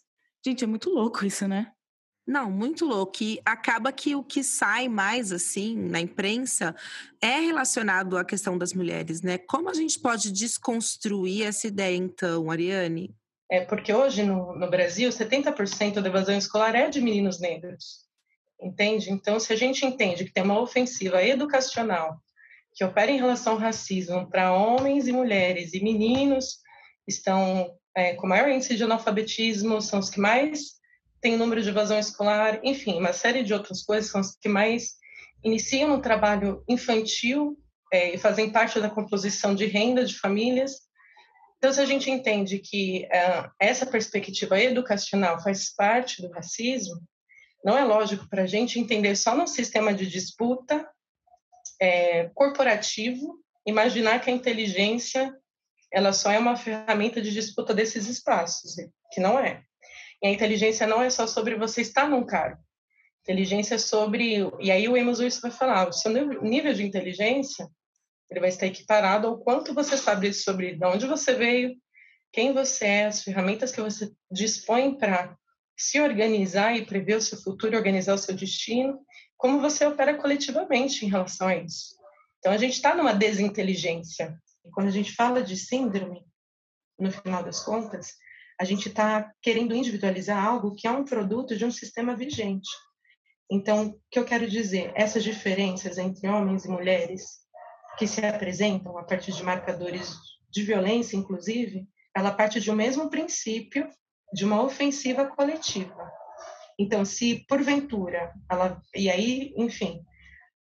Gente, 0.45 0.63
é 0.63 0.67
muito 0.67 0.91
louco 0.91 1.25
isso, 1.25 1.49
né? 1.49 1.73
Não, 2.29 2.51
muito 2.51 2.85
louco. 2.85 3.23
E 3.23 3.41
acaba 3.43 3.91
que 3.91 4.15
o 4.15 4.23
que 4.23 4.45
sai 4.45 4.87
mais 4.87 5.33
assim 5.33 5.75
na 5.75 5.99
imprensa 5.99 6.77
é 7.23 7.41
relacionado 7.41 8.19
à 8.19 8.25
questão 8.25 8.59
das 8.59 8.75
mulheres, 8.75 9.23
né? 9.23 9.39
Como 9.39 9.71
a 9.71 9.73
gente 9.73 9.99
pode 9.99 10.31
desconstruir 10.31 11.47
essa 11.47 11.67
ideia, 11.67 11.97
então, 11.97 12.51
Ariane? 12.51 13.17
É 13.51 13.65
porque 13.65 13.95
hoje 13.95 14.25
no, 14.25 14.55
no 14.55 14.69
Brasil, 14.69 15.09
70% 15.09 16.03
da 16.03 16.09
evasão 16.11 16.37
escolar 16.37 16.75
é 16.75 16.91
de 16.91 17.01
meninos 17.01 17.41
negros. 17.41 18.07
Entende? 18.61 19.11
Então, 19.11 19.41
se 19.41 19.51
a 19.55 19.57
gente 19.57 19.87
entende 19.87 20.27
que 20.27 20.33
tem 20.33 20.43
uma 20.43 20.61
ofensiva 20.61 21.25
educacional 21.25 22.21
que 22.75 22.85
opera 22.85 23.11
em 23.11 23.17
relação 23.17 23.55
ao 23.55 23.59
racismo 23.59 24.29
para 24.29 24.53
homens 24.53 25.09
e 25.09 25.13
mulheres 25.13 25.73
e 25.73 25.83
meninos 25.83 26.59
estão 27.07 27.75
é, 27.97 28.13
com 28.13 28.27
maior 28.27 28.51
índice 28.51 28.77
de 28.77 28.85
analfabetismo, 28.85 29.81
são 29.81 29.99
os 29.99 30.11
que 30.11 30.21
mais 30.21 30.78
tem 31.21 31.35
o 31.35 31.39
número 31.39 31.63
de 31.63 31.69
evasão 31.69 31.99
escolar, 31.99 32.61
enfim, 32.63 32.99
uma 32.99 33.13
série 33.13 33.43
de 33.43 33.53
outras 33.53 33.83
coisas 33.83 34.11
são 34.11 34.21
as 34.21 34.37
que 34.37 34.49
mais 34.49 34.95
iniciam 35.43 35.89
no 35.89 36.03
trabalho 36.03 36.65
infantil 36.69 37.59
é, 37.93 38.15
e 38.15 38.19
fazem 38.19 38.51
parte 38.51 38.81
da 38.81 38.91
composição 38.91 39.55
de 39.55 39.67
renda 39.67 40.05
de 40.05 40.19
famílias. 40.19 40.73
Então, 41.57 41.73
se 41.73 41.81
a 41.81 41.87
gente 41.87 42.11
entende 42.11 42.59
que 42.59 43.05
é, 43.07 43.49
essa 43.59 43.87
perspectiva 43.87 44.61
educacional 44.61 45.43
faz 45.43 45.75
parte 45.75 46.23
do 46.23 46.31
racismo, 46.31 47.01
não 47.65 47.77
é 47.77 47.85
lógico 47.85 48.29
para 48.29 48.43
a 48.43 48.47
gente 48.47 48.79
entender 48.79 49.17
só 49.17 49.35
no 49.35 49.47
sistema 49.47 49.93
de 49.93 50.07
disputa 50.07 50.89
é, 51.81 52.31
corporativo, 52.35 53.41
imaginar 53.67 54.21
que 54.21 54.31
a 54.31 54.35
inteligência 54.35 55.35
ela 55.93 56.13
só 56.13 56.31
é 56.31 56.39
uma 56.39 56.57
ferramenta 56.57 57.21
de 57.21 57.33
disputa 57.33 57.75
desses 57.75 58.07
espaços, 58.09 58.75
que 59.11 59.21
não 59.21 59.39
é. 59.39 59.63
E 60.23 60.27
a 60.27 60.31
inteligência 60.31 60.87
não 60.87 61.03
é 61.03 61.11
só 61.11 61.27
sobre 61.27 61.57
você 61.57 61.81
estar 61.81 62.09
num 62.09 62.25
cargo. 62.25 62.61
Inteligência 63.23 63.79
sobre. 63.79 64.51
E 64.61 64.71
aí 64.71 64.89
o 64.89 64.97
Amos 64.97 65.21
Wilson 65.21 65.41
vai 65.43 65.51
falar: 65.51 65.89
o 65.89 65.93
seu 65.93 66.11
nível 66.43 66.73
de 66.73 66.85
inteligência 66.85 67.69
ele 68.31 68.41
vai 68.41 68.49
estar 68.49 68.67
equiparado 68.67 69.27
ao 69.27 69.39
quanto 69.39 69.75
você 69.75 69.97
sabe 69.97 70.33
sobre 70.33 70.75
de 70.75 70.85
onde 70.85 71.07
você 71.07 71.35
veio, 71.35 71.75
quem 72.33 72.53
você 72.53 72.85
é, 72.85 73.07
as 73.07 73.23
ferramentas 73.23 73.73
que 73.73 73.81
você 73.81 74.13
dispõe 74.31 74.97
para 74.97 75.37
se 75.77 76.01
organizar 76.01 76.77
e 76.77 76.85
prever 76.85 77.17
o 77.17 77.23
seu 77.23 77.39
futuro, 77.41 77.77
organizar 77.77 78.15
o 78.15 78.19
seu 78.19 78.35
destino, 78.35 79.01
como 79.37 79.61
você 79.61 79.87
opera 79.87 80.15
coletivamente 80.15 81.07
em 81.07 81.09
relação 81.09 81.47
a 81.47 81.57
isso. 81.57 81.97
Então, 82.39 82.53
a 82.53 82.59
gente 82.59 82.75
está 82.75 82.95
numa 82.95 83.15
desinteligência. 83.15 84.37
E 84.65 84.71
quando 84.71 84.89
a 84.89 84.93
gente 84.93 85.15
fala 85.15 85.43
de 85.43 85.57
síndrome, 85.57 86.25
no 86.99 87.11
final 87.11 87.43
das 87.43 87.61
contas, 87.61 88.15
a 88.61 88.65
gente 88.65 88.89
está 88.89 89.33
querendo 89.41 89.75
individualizar 89.75 90.45
algo 90.45 90.75
que 90.75 90.87
é 90.87 90.91
um 90.91 91.05
produto 91.05 91.57
de 91.57 91.65
um 91.65 91.71
sistema 91.71 92.17
vigente. 92.17 92.69
Então, 93.51 93.89
o 93.89 94.01
que 94.11 94.19
eu 94.19 94.25
quero 94.25 94.49
dizer? 94.49 94.93
Essas 94.95 95.23
diferenças 95.23 95.97
entre 95.97 96.29
homens 96.29 96.65
e 96.65 96.69
mulheres 96.69 97.39
que 97.99 98.07
se 98.07 98.25
apresentam 98.25 98.99
a 98.99 99.05
partir 99.05 99.33
de 99.33 99.43
marcadores 99.43 100.15
de 100.51 100.63
violência, 100.63 101.17
inclusive, 101.17 101.87
ela 102.15 102.33
parte 102.33 102.61
de 102.61 102.71
um 102.71 102.75
mesmo 102.75 103.09
princípio 103.09 103.89
de 104.33 104.45
uma 104.45 104.63
ofensiva 104.63 105.27
coletiva. 105.27 106.11
Então, 106.79 107.05
se 107.05 107.45
porventura 107.49 108.33
ela 108.51 108.81
e 108.95 109.11
aí, 109.11 109.53
enfim, 109.57 110.05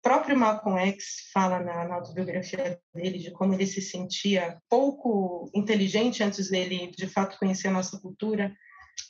próprio 0.02 0.36
Malcolm 0.36 0.78
X 0.78 1.30
fala 1.32 1.60
na, 1.60 1.86
na, 1.86 1.94
autobiografia 1.96 2.80
dele 2.94 3.18
de 3.18 3.30
como 3.30 3.54
ele 3.54 3.66
se 3.66 3.80
sentia 3.80 4.58
pouco 4.68 5.50
inteligente 5.54 6.22
antes 6.22 6.50
dele, 6.50 6.92
de 6.96 7.06
fato, 7.06 7.38
conhecer 7.38 7.68
a 7.68 7.72
nossa 7.72 7.98
cultura, 8.00 8.54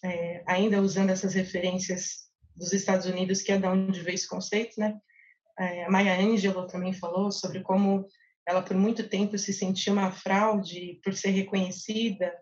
é, 0.05 0.43
ainda 0.47 0.81
usando 0.81 1.11
essas 1.11 1.35
referências 1.35 2.31
dos 2.57 2.73
Estados 2.73 3.07
Unidos, 3.07 3.43
que 3.43 3.53
é 3.53 3.59
da 3.59 3.71
onde 3.71 4.01
veio 4.01 4.15
esse 4.15 4.29
conceito, 4.29 4.79
né? 4.79 4.99
É, 5.59 5.85
a 5.85 5.91
Maya 5.91 6.19
Angelou 6.19 6.67
também 6.67 6.93
falou 6.93 7.31
sobre 7.31 7.61
como 7.61 8.07
ela 8.47 8.63
por 8.63 8.77
muito 8.77 9.09
tempo 9.09 9.37
se 9.39 9.53
sentia 9.53 9.93
uma 9.93 10.11
fraude 10.11 10.99
por 11.05 11.15
ser 11.15 11.31
reconhecida. 11.31 12.33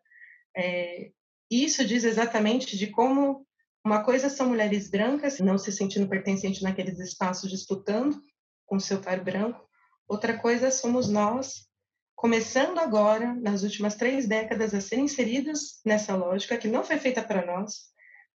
É, 0.56 1.10
isso 1.50 1.84
diz 1.84 2.04
exatamente 2.04 2.76
de 2.76 2.86
como 2.88 3.46
uma 3.84 4.04
coisa 4.04 4.28
são 4.28 4.48
mulheres 4.48 4.90
brancas 4.90 5.38
não 5.40 5.58
se 5.58 5.72
sentindo 5.72 6.08
pertencente 6.08 6.62
naqueles 6.62 6.98
espaços 6.98 7.50
disputando 7.50 8.20
com 8.68 8.78
seu 8.78 9.00
par 9.00 9.18
branco. 9.20 9.66
Outra 10.06 10.38
coisa 10.38 10.70
somos 10.70 11.08
nós, 11.08 11.66
começando 12.14 12.78
agora, 12.78 13.34
nas 13.34 13.62
últimas 13.62 13.96
três 13.96 14.28
décadas, 14.28 14.72
a 14.74 14.80
ser 14.80 14.98
inseridos 14.98 15.80
nessa 15.84 16.14
lógica 16.14 16.56
que 16.56 16.68
não 16.68 16.84
foi 16.84 16.98
feita 16.98 17.22
para 17.22 17.44
nós. 17.44 17.88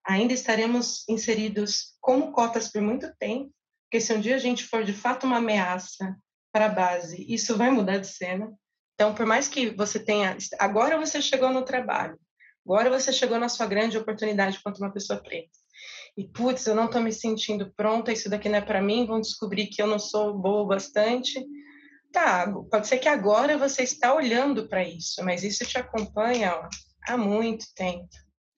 Ainda 0.04 0.32
estaremos 0.32 1.08
inseridos 1.08 1.96
como 2.00 2.32
cotas 2.32 2.68
por 2.68 2.82
muito 2.82 3.14
tempo, 3.16 3.52
porque 3.84 4.00
se 4.00 4.12
um 4.12 4.20
dia 4.20 4.34
a 4.34 4.38
gente 4.38 4.64
for 4.64 4.82
de 4.82 4.92
fato 4.92 5.26
uma 5.26 5.36
ameaça 5.36 6.16
para 6.50 6.66
a 6.66 6.70
base, 6.70 7.24
isso 7.32 7.56
vai 7.56 7.70
mudar 7.70 7.98
de 7.98 8.06
cena. 8.06 8.52
Então, 8.94 9.14
por 9.14 9.26
mais 9.26 9.48
que 9.48 9.70
você 9.70 9.98
tenha. 9.98 10.36
Agora 10.58 10.98
você 10.98 11.20
chegou 11.20 11.50
no 11.50 11.64
trabalho, 11.64 12.18
agora 12.64 12.90
você 12.90 13.12
chegou 13.12 13.38
na 13.38 13.48
sua 13.48 13.66
grande 13.66 13.98
oportunidade 13.98 14.60
quanto 14.62 14.78
uma 14.78 14.92
pessoa 14.92 15.20
preta. 15.20 15.61
E, 16.16 16.24
putz, 16.24 16.66
eu 16.66 16.74
não 16.74 16.86
estou 16.86 17.00
me 17.00 17.12
sentindo 17.12 17.72
pronta, 17.74 18.12
isso 18.12 18.28
daqui 18.28 18.48
não 18.48 18.58
é 18.58 18.60
para 18.60 18.82
mim, 18.82 19.06
vão 19.06 19.20
descobrir 19.20 19.68
que 19.68 19.80
eu 19.80 19.86
não 19.86 19.98
sou 19.98 20.36
boa 20.36 20.62
o 20.62 20.66
bastante. 20.66 21.42
Tá, 22.12 22.52
pode 22.70 22.86
ser 22.86 22.98
que 22.98 23.08
agora 23.08 23.56
você 23.56 23.82
está 23.82 24.14
olhando 24.14 24.68
para 24.68 24.86
isso, 24.86 25.24
mas 25.24 25.42
isso 25.42 25.64
te 25.64 25.78
acompanha 25.78 26.54
ó, 26.54 26.68
há 27.08 27.16
muito 27.16 27.64
tempo. 27.74 28.08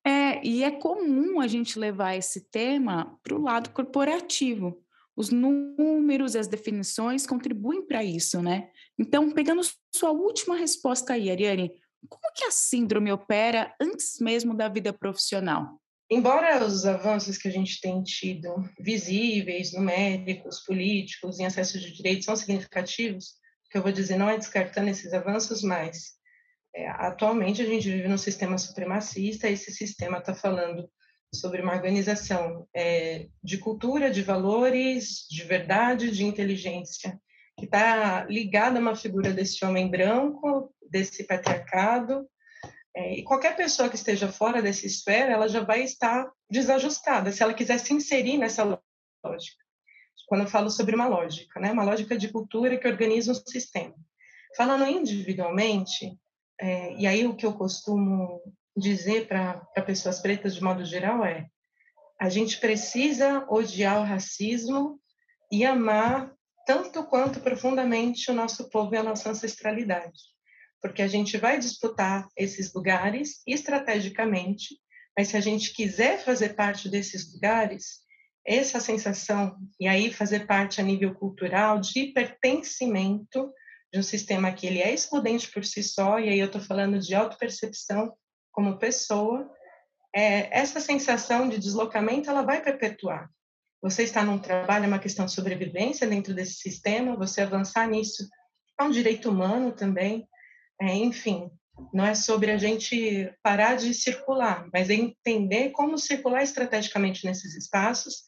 É, 0.05 0.45
e 0.45 0.65
é 0.65 0.71
comum 0.73 1.41
a 1.41 1.47
gente 1.47 1.79
levar 1.79 2.15
esse 2.15 2.51
tema 2.51 3.19
para 3.23 3.35
o 3.35 3.41
lado 3.41 3.71
corporativo. 3.71 4.83
Os 5.17 5.31
números 5.31 6.35
e 6.35 6.39
as 6.39 6.49
definições 6.49 7.25
contribuem 7.25 7.87
para 7.87 8.03
isso, 8.03 8.43
né? 8.43 8.69
Então, 8.99 9.31
pegando 9.31 9.63
sua 9.95 10.11
última 10.11 10.57
resposta 10.57 11.13
aí, 11.13 11.31
Ariane, 11.31 11.71
como 12.09 12.35
que 12.35 12.45
a 12.45 12.51
síndrome 12.51 13.13
opera 13.13 13.73
antes 13.81 14.19
mesmo 14.21 14.55
da 14.55 14.69
vida 14.69 14.93
profissional? 14.93 15.81
Embora 16.11 16.65
os 16.65 16.85
avanços 16.85 17.39
que 17.39 17.49
a 17.49 17.51
gente 17.51 17.81
tem 17.81 18.03
tido, 18.03 18.55
visíveis, 18.79 19.73
numéricos, 19.73 20.61
políticos, 20.61 21.41
em 21.41 21.47
acesso 21.47 21.79
de 21.79 21.93
direitos, 21.93 22.27
são 22.27 22.37
significativos, 22.37 23.31
o 23.67 23.71
que 23.71 23.79
eu 23.79 23.83
vou 23.83 23.91
dizer 23.93 24.17
não 24.17 24.29
é 24.29 24.37
descartando 24.37 24.91
esses 24.91 25.15
avanços, 25.15 25.63
mas 25.63 26.13
é, 26.75 26.89
atualmente 26.89 27.63
a 27.63 27.65
gente 27.65 27.89
vive 27.91 28.07
num 28.07 28.19
sistema 28.19 28.59
supremacista, 28.59 29.49
esse 29.49 29.73
sistema 29.73 30.19
está 30.19 30.35
falando 30.35 30.91
sobre 31.35 31.63
uma 31.63 31.75
organização 31.75 32.69
é, 32.75 33.29
de 33.43 33.59
cultura, 33.59 34.11
de 34.11 34.23
valores, 34.23 35.27
de 35.29 35.43
verdade, 35.45 36.11
de 36.11 36.25
inteligência, 36.25 37.19
que 37.59 37.65
está 37.65 38.25
ligada 38.25 38.79
a 38.79 38.83
uma 38.83 38.95
figura 38.95 39.33
desse 39.33 39.65
homem 39.65 39.91
branco, 39.91 40.73
desse 40.91 41.25
patriarcado, 41.25 42.29
é, 42.97 43.19
e 43.19 43.23
qualquer 43.25 43.57
pessoa 43.57 43.89
que 43.89 43.97
esteja 43.97 44.31
fora 44.31 44.63
dessa 44.63 44.87
esfera, 44.87 45.33
ela 45.33 45.49
já 45.49 45.63
vai 45.63 45.83
estar 45.83 46.31
desajustada, 46.49 47.33
se 47.33 47.43
ela 47.43 47.53
quiser 47.53 47.79
se 47.79 47.93
inserir 47.93 48.39
nessa 48.39 48.63
lógica. 49.25 49.65
Quando 50.29 50.43
eu 50.43 50.49
falo 50.49 50.71
sobre 50.71 50.95
uma 50.95 51.09
lógica, 51.09 51.59
né? 51.61 51.73
uma 51.73 51.85
lógica 51.85 52.17
de 52.17 52.29
cultura 52.29 52.79
que 52.79 52.89
organiza 52.89 53.33
um 53.33 53.35
sistema. 53.35 53.95
Falando 54.57 54.87
individualmente, 54.87 56.17
é, 56.61 56.95
e 56.95 57.07
aí 57.07 57.27
o 57.27 57.35
que 57.35 57.45
eu 57.45 57.53
costumo 57.53 58.41
dizer 58.77 59.27
para 59.27 59.55
pessoas 59.85 60.21
pretas 60.21 60.55
de 60.55 60.63
modo 60.63 60.85
geral 60.85 61.25
é: 61.25 61.49
a 62.21 62.29
gente 62.29 62.59
precisa 62.59 63.45
odiar 63.49 64.01
o 64.01 64.05
racismo 64.05 65.01
e 65.51 65.65
amar 65.65 66.33
tanto 66.65 67.05
quanto 67.05 67.41
profundamente 67.41 68.31
o 68.31 68.35
nosso 68.35 68.71
povo 68.71 68.95
e 68.95 68.99
a 68.99 69.03
nossa 69.03 69.31
ancestralidade, 69.31 70.34
porque 70.85 71.01
a 71.01 71.09
gente 71.09 71.39
vai 71.39 71.59
disputar 71.59 72.29
esses 72.37 72.75
lugares 72.75 73.41
estrategicamente, 73.47 74.77
mas 75.17 75.29
se 75.29 75.37
a 75.39 75.41
gente 75.41 75.73
quiser 75.73 76.23
fazer 76.23 76.51
parte 76.51 76.91
desses 76.91 77.33
lugares, 77.33 78.01
essa 78.47 78.79
sensação, 78.79 79.57
e 79.81 79.89
aí 79.89 80.13
fazer 80.13 80.47
parte 80.47 80.83
a 80.83 80.85
nível 80.85 81.15
cultural 81.15 81.81
de 81.81 82.09
pertencimento 82.09 83.51
de 83.91 83.99
um 83.99 84.03
sistema 84.03 84.53
que 84.53 84.67
ele 84.67 84.83
é 84.83 84.93
excludente 84.93 85.51
por 85.51 85.65
si 85.65 85.83
só, 85.83 86.21
e 86.21 86.29
aí 86.29 86.39
eu 86.39 86.49
estou 86.49 86.61
falando 86.61 86.99
de 86.99 87.15
autopercepção 87.15 88.15
como 88.53 88.79
pessoa, 88.79 89.51
é, 90.15 90.55
essa 90.55 90.81
sensação 90.81 91.49
de 91.49 91.59
deslocamento 91.59 92.29
ela 92.29 92.43
vai 92.43 92.63
perpetuar. 92.63 93.31
Você 93.81 94.03
está 94.03 94.23
num 94.23 94.39
trabalho, 94.39 94.85
é 94.85 94.89
uma 94.89 94.99
questão 94.99 95.25
de 95.25 95.33
sobrevivência 95.33 96.07
dentro 96.07 96.35
desse 96.35 96.57
sistema, 96.57 97.17
você 97.17 97.41
avançar 97.41 97.89
nisso 97.89 98.29
é 98.79 98.83
um 98.83 98.91
direito 98.91 99.31
humano 99.31 99.73
também, 99.73 100.29
é, 100.81 100.95
enfim, 100.95 101.51
não 101.93 102.05
é 102.05 102.15
sobre 102.15 102.51
a 102.51 102.59
gente 102.59 103.33
parar 103.43 103.77
de 103.77 103.93
circular, 103.95 104.69
mas 104.73 104.91
é 104.91 104.95
entender 104.95 105.71
como 105.71 105.99
circular 105.99 106.43
estrategicamente 106.43 107.25
nesses 107.25 107.55
espaços, 107.57 108.25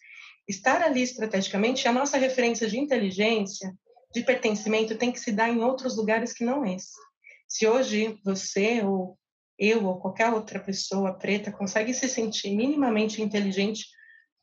estar 0.48 0.82
ali 0.82 1.02
estrategicamente, 1.02 1.88
a 1.88 1.92
nossa 1.92 2.18
referência 2.18 2.68
de 2.68 2.78
inteligência, 2.78 3.72
de 4.12 4.22
pertencimento 4.22 4.96
tem 4.96 5.12
que 5.12 5.20
se 5.20 5.32
dar 5.32 5.50
em 5.50 5.62
outros 5.62 5.96
lugares 5.96 6.32
que 6.32 6.44
não 6.44 6.64
esse. 6.64 6.94
Se 7.48 7.66
hoje 7.66 8.18
você 8.24 8.82
ou 8.82 9.18
eu 9.58 9.86
ou 9.86 9.98
qualquer 9.98 10.32
outra 10.32 10.60
pessoa 10.60 11.14
preta 11.14 11.50
consegue 11.50 11.94
se 11.94 12.08
sentir 12.08 12.54
minimamente 12.54 13.22
inteligente 13.22 13.86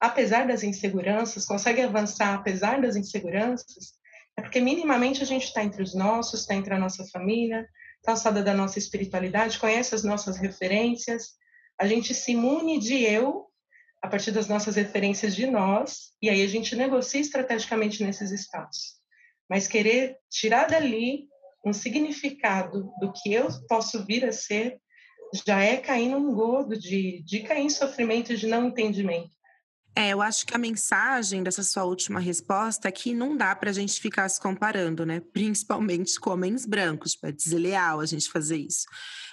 apesar 0.03 0.45
das 0.45 0.63
inseguranças, 0.63 1.45
consegue 1.45 1.81
avançar 1.81 2.33
apesar 2.33 2.81
das 2.81 2.98
inseguranças, 2.98 3.93
é 4.38 4.41
porque 4.41 4.60
minimamente 4.60 5.24
a 5.24 5.25
gente 5.25 5.45
está 5.45 5.63
entre 5.63 5.81
os 5.81 5.95
nossos, 5.95 6.41
está 6.41 6.55
entre 6.55 6.74
a 6.74 6.79
nossa 6.79 7.05
família, 7.05 7.65
está 8.03 8.12
alçada 8.12 8.43
da 8.43 8.53
nossa 8.53 8.77
espiritualidade, 8.77 9.57
conhece 9.57 9.95
as 9.95 10.03
nossas 10.03 10.36
referências, 10.36 11.29
a 11.79 11.88
gente 11.88 12.13
se 12.13 12.33
imune 12.33 12.77
de 12.77 13.01
eu 13.01 13.48
a 14.01 14.10
partir 14.10 14.31
das 14.31 14.50
nossas 14.50 14.75
referências 14.75 15.33
de 15.33 15.48
nós, 15.48 16.12
e 16.22 16.29
aí 16.29 16.41
a 16.43 16.48
gente 16.48 16.75
negocia 16.75 17.22
estrategicamente 17.22 18.03
nesses 18.03 18.31
espaços. 18.31 18.95
Mas 19.50 19.69
querer 19.69 20.17
tirar 20.29 20.67
dali 20.67 21.29
um 21.65 21.72
significado 21.72 22.91
do 23.00 23.13
que 23.13 23.31
eu 23.31 23.48
posso 23.69 24.05
vir 24.05 24.25
a 24.25 24.33
ser 24.33 24.77
já 25.45 25.63
é 25.63 25.77
cair 25.77 26.10
num 26.10 26.33
godo 26.33 26.77
de, 26.77 27.24
de 27.24 27.39
cair 27.39 27.63
em 27.63 27.69
sofrimento 27.69 28.36
de 28.36 28.45
não 28.45 28.67
entendimento. 28.67 29.31
É, 29.95 30.09
eu 30.09 30.23
acho 30.23 30.47
que 30.47 30.55
a 30.55 30.57
mensagem 30.57 31.43
dessa 31.43 31.62
sua 31.62 31.83
última 31.83 32.19
resposta 32.19 32.88
é 32.88 32.91
que 32.91 33.13
não 33.13 33.38
dá 33.38 33.55
para 33.55 33.69
a 33.69 33.73
gente 33.73 34.01
ficar 34.01 34.27
se 34.27 34.41
comparando, 34.41 35.05
né? 35.05 35.19
Principalmente 35.19 36.19
com 36.19 36.31
homens 36.31 36.65
brancos, 36.65 37.12
tipo, 37.12 37.27
é 37.27 37.31
desleal 37.31 38.00
a 38.00 38.05
gente 38.07 38.27
fazer 38.27 38.57
isso. 38.57 38.88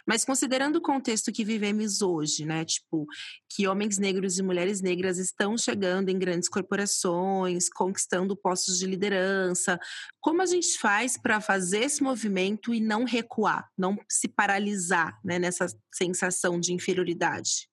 Mas 0.07 0.23
considerando 0.23 0.77
o 0.77 0.83
contexto 0.83 1.33
que 1.33 1.47
vivemos 1.47 2.03
hoje, 2.03 2.45
né? 2.45 2.63
Tipo, 2.67 3.07
que 3.49 3.67
homens 3.67 3.97
negros 3.97 4.39
e 4.39 4.43
mulheres 4.43 4.83
negras 4.83 5.17
estão 5.17 5.57
chegando 5.57 6.11
em 6.11 6.19
grandes 6.19 6.49
corporações, 6.49 7.71
conquistando 7.71 8.37
postos 8.37 8.79
de 8.79 8.85
liderança, 8.85 9.81
como 10.21 10.43
a 10.43 10.47
gente 10.47 10.79
faz 10.79 11.17
para 11.17 11.41
fazer 11.41 11.85
esse 11.85 12.03
movimento 12.03 12.75
e 12.75 12.81
não 12.81 13.05
recuar, 13.05 13.67
não 13.79 13.97
se 14.11 14.29
paralisar, 14.29 15.19
né? 15.25 15.39
Nessa 15.39 15.69
sensação 15.91 16.61
de 16.61 16.75
inferioridade? 16.75 17.70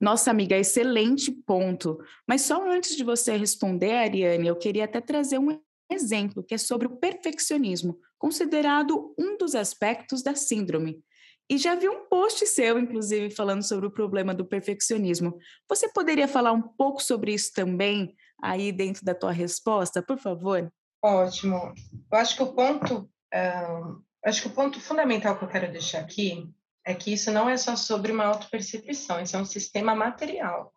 Nossa 0.00 0.30
amiga, 0.30 0.56
excelente 0.56 1.30
ponto. 1.30 1.98
Mas 2.26 2.42
só 2.42 2.66
antes 2.66 2.96
de 2.96 3.04
você 3.04 3.36
responder, 3.36 3.92
Ariane, 3.92 4.48
eu 4.48 4.56
queria 4.56 4.84
até 4.84 5.00
trazer 5.00 5.38
um 5.38 5.60
exemplo 5.90 6.42
que 6.42 6.54
é 6.54 6.58
sobre 6.58 6.86
o 6.86 6.96
perfeccionismo, 6.96 7.98
considerado 8.18 9.14
um 9.18 9.36
dos 9.36 9.54
aspectos 9.54 10.22
da 10.22 10.34
síndrome. 10.34 11.02
E 11.50 11.58
já 11.58 11.74
vi 11.74 11.88
um 11.88 12.06
post 12.06 12.46
seu, 12.46 12.78
inclusive, 12.78 13.28
falando 13.28 13.62
sobre 13.62 13.86
o 13.86 13.90
problema 13.90 14.32
do 14.32 14.44
perfeccionismo. 14.44 15.36
Você 15.68 15.88
poderia 15.92 16.28
falar 16.28 16.52
um 16.52 16.62
pouco 16.62 17.02
sobre 17.02 17.34
isso 17.34 17.52
também, 17.52 18.14
aí 18.40 18.70
dentro 18.70 19.04
da 19.04 19.14
tua 19.14 19.32
resposta, 19.32 20.00
por 20.00 20.16
favor? 20.16 20.72
Ótimo. 21.02 21.74
Eu 22.10 22.18
acho 22.18 22.36
que 22.36 22.42
o 22.42 22.52
ponto, 22.54 23.10
uh, 23.34 24.02
acho 24.24 24.42
que 24.42 24.48
o 24.48 24.52
ponto 24.52 24.80
fundamental 24.80 25.36
que 25.36 25.44
eu 25.44 25.48
quero 25.48 25.72
deixar 25.72 26.00
aqui 26.00 26.48
é 26.84 26.94
que 26.94 27.12
isso 27.12 27.30
não 27.30 27.48
é 27.48 27.56
só 27.56 27.76
sobre 27.76 28.12
uma 28.12 28.24
autopercepção, 28.24 29.20
isso 29.20 29.36
é 29.36 29.40
um 29.40 29.44
sistema 29.44 29.94
material. 29.94 30.74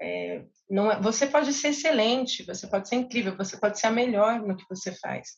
É, 0.00 0.44
não 0.70 0.90
é, 0.90 1.00
você 1.00 1.26
pode 1.26 1.52
ser 1.52 1.68
excelente, 1.68 2.44
você 2.44 2.66
pode 2.66 2.88
ser 2.88 2.96
incrível, 2.96 3.36
você 3.36 3.56
pode 3.56 3.78
ser 3.78 3.88
a 3.88 3.90
melhor 3.90 4.40
no 4.40 4.56
que 4.56 4.64
você 4.68 4.92
faz. 4.92 5.28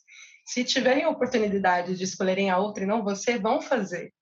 Se 0.46 0.64
tiverem 0.64 1.04
a 1.04 1.08
oportunidade 1.08 1.96
de 1.96 2.04
escolherem 2.04 2.50
a 2.50 2.58
outra 2.58 2.84
e 2.84 2.86
não 2.86 3.02
você, 3.02 3.38
vão 3.38 3.60
fazer. 3.60 4.12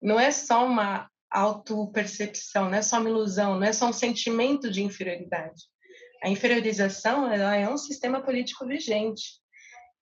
Não 0.00 0.18
é 0.18 0.30
só 0.30 0.66
uma 0.66 1.10
autopercepção, 1.30 2.68
não 2.68 2.78
é 2.78 2.82
só 2.82 3.00
uma 3.00 3.08
ilusão, 3.08 3.58
não 3.58 3.66
é 3.66 3.72
só 3.72 3.88
um 3.88 3.92
sentimento 3.92 4.70
de 4.70 4.82
inferioridade. 4.82 5.62
A 6.22 6.28
inferiorização 6.28 7.30
ela 7.30 7.56
é 7.56 7.68
um 7.68 7.76
sistema 7.76 8.22
político 8.22 8.66
vigente. 8.66 9.40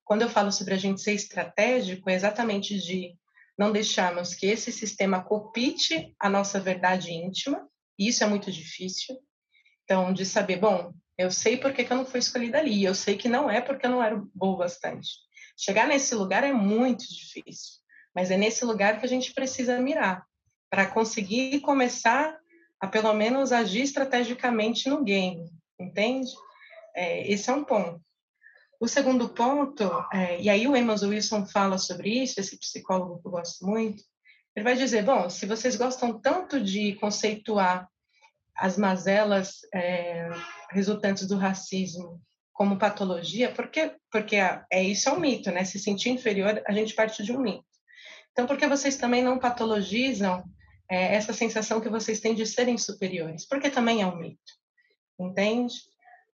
Quando 0.03 0.23
eu 0.23 0.29
falo 0.29 0.51
sobre 0.51 0.73
a 0.73 0.77
gente 0.77 1.01
ser 1.01 1.13
estratégico, 1.13 2.09
é 2.09 2.13
exatamente 2.13 2.77
de 2.77 3.15
não 3.61 3.71
deixarmos 3.71 4.33
que 4.33 4.47
esse 4.47 4.71
sistema 4.71 5.23
copite 5.23 6.15
a 6.19 6.27
nossa 6.27 6.59
verdade 6.59 7.11
íntima, 7.11 7.69
e 7.97 8.07
isso 8.07 8.23
é 8.23 8.27
muito 8.27 8.51
difícil. 8.51 9.15
Então, 9.83 10.11
de 10.11 10.25
saber, 10.25 10.57
bom, 10.57 10.91
eu 11.15 11.29
sei 11.29 11.57
por 11.57 11.71
que, 11.71 11.83
que 11.83 11.93
eu 11.93 11.97
não 11.97 12.05
fui 12.05 12.19
escolhida 12.19 12.57
ali, 12.57 12.83
eu 12.83 12.95
sei 12.95 13.15
que 13.15 13.29
não 13.29 13.47
é 13.47 13.61
porque 13.61 13.85
eu 13.85 13.91
não 13.91 14.01
era 14.03 14.19
boa 14.33 14.57
bastante. 14.57 15.09
Chegar 15.55 15.87
nesse 15.87 16.15
lugar 16.15 16.43
é 16.43 16.51
muito 16.51 17.05
difícil, 17.07 17.73
mas 18.15 18.31
é 18.31 18.37
nesse 18.37 18.65
lugar 18.65 18.99
que 18.99 19.05
a 19.05 19.09
gente 19.09 19.31
precisa 19.31 19.79
mirar 19.79 20.25
para 20.67 20.87
conseguir 20.87 21.59
começar 21.59 22.35
a 22.79 22.87
pelo 22.87 23.13
menos 23.13 23.51
agir 23.51 23.83
estrategicamente 23.83 24.89
no 24.89 25.03
game, 25.03 25.45
entende? 25.79 26.31
É, 26.95 27.31
esse 27.31 27.47
é 27.47 27.53
um 27.53 27.63
ponto. 27.63 28.01
O 28.81 28.87
segundo 28.87 29.29
ponto, 29.29 29.83
é, 30.11 30.41
e 30.41 30.49
aí 30.49 30.67
o 30.67 30.73
Amos 30.73 31.03
Wilson 31.03 31.45
fala 31.45 31.77
sobre 31.77 32.23
isso, 32.23 32.39
esse 32.39 32.57
psicólogo 32.57 33.21
que 33.21 33.27
eu 33.27 33.31
gosto 33.31 33.63
muito, 33.63 34.03
ele 34.55 34.63
vai 34.63 34.75
dizer, 34.75 35.05
bom, 35.05 35.29
se 35.29 35.45
vocês 35.45 35.75
gostam 35.75 36.19
tanto 36.19 36.59
de 36.59 36.95
conceituar 36.95 37.87
as 38.57 38.79
mazelas 38.79 39.59
é, 39.71 40.27
resultantes 40.71 41.27
do 41.27 41.37
racismo 41.37 42.19
como 42.51 42.79
patologia, 42.79 43.51
porque 43.51 43.95
porque 44.11 44.37
é 44.37 44.83
isso 44.83 45.09
é 45.09 45.11
um 45.11 45.19
mito, 45.19 45.51
né? 45.51 45.63
Se 45.63 45.77
sentir 45.77 46.09
inferior, 46.09 46.59
a 46.65 46.71
gente 46.73 46.95
parte 46.95 47.21
de 47.21 47.31
um 47.31 47.39
mito. 47.39 47.63
Então, 48.31 48.47
por 48.47 48.57
que 48.57 48.65
vocês 48.65 48.97
também 48.97 49.21
não 49.21 49.37
patologizam 49.37 50.43
é, 50.89 51.15
essa 51.15 51.33
sensação 51.33 51.79
que 51.79 51.87
vocês 51.87 52.19
têm 52.19 52.33
de 52.33 52.47
serem 52.47 52.79
superiores? 52.79 53.47
Porque 53.47 53.69
também 53.69 54.01
é 54.01 54.07
um 54.07 54.17
mito, 54.17 54.53
entende? 55.19 55.75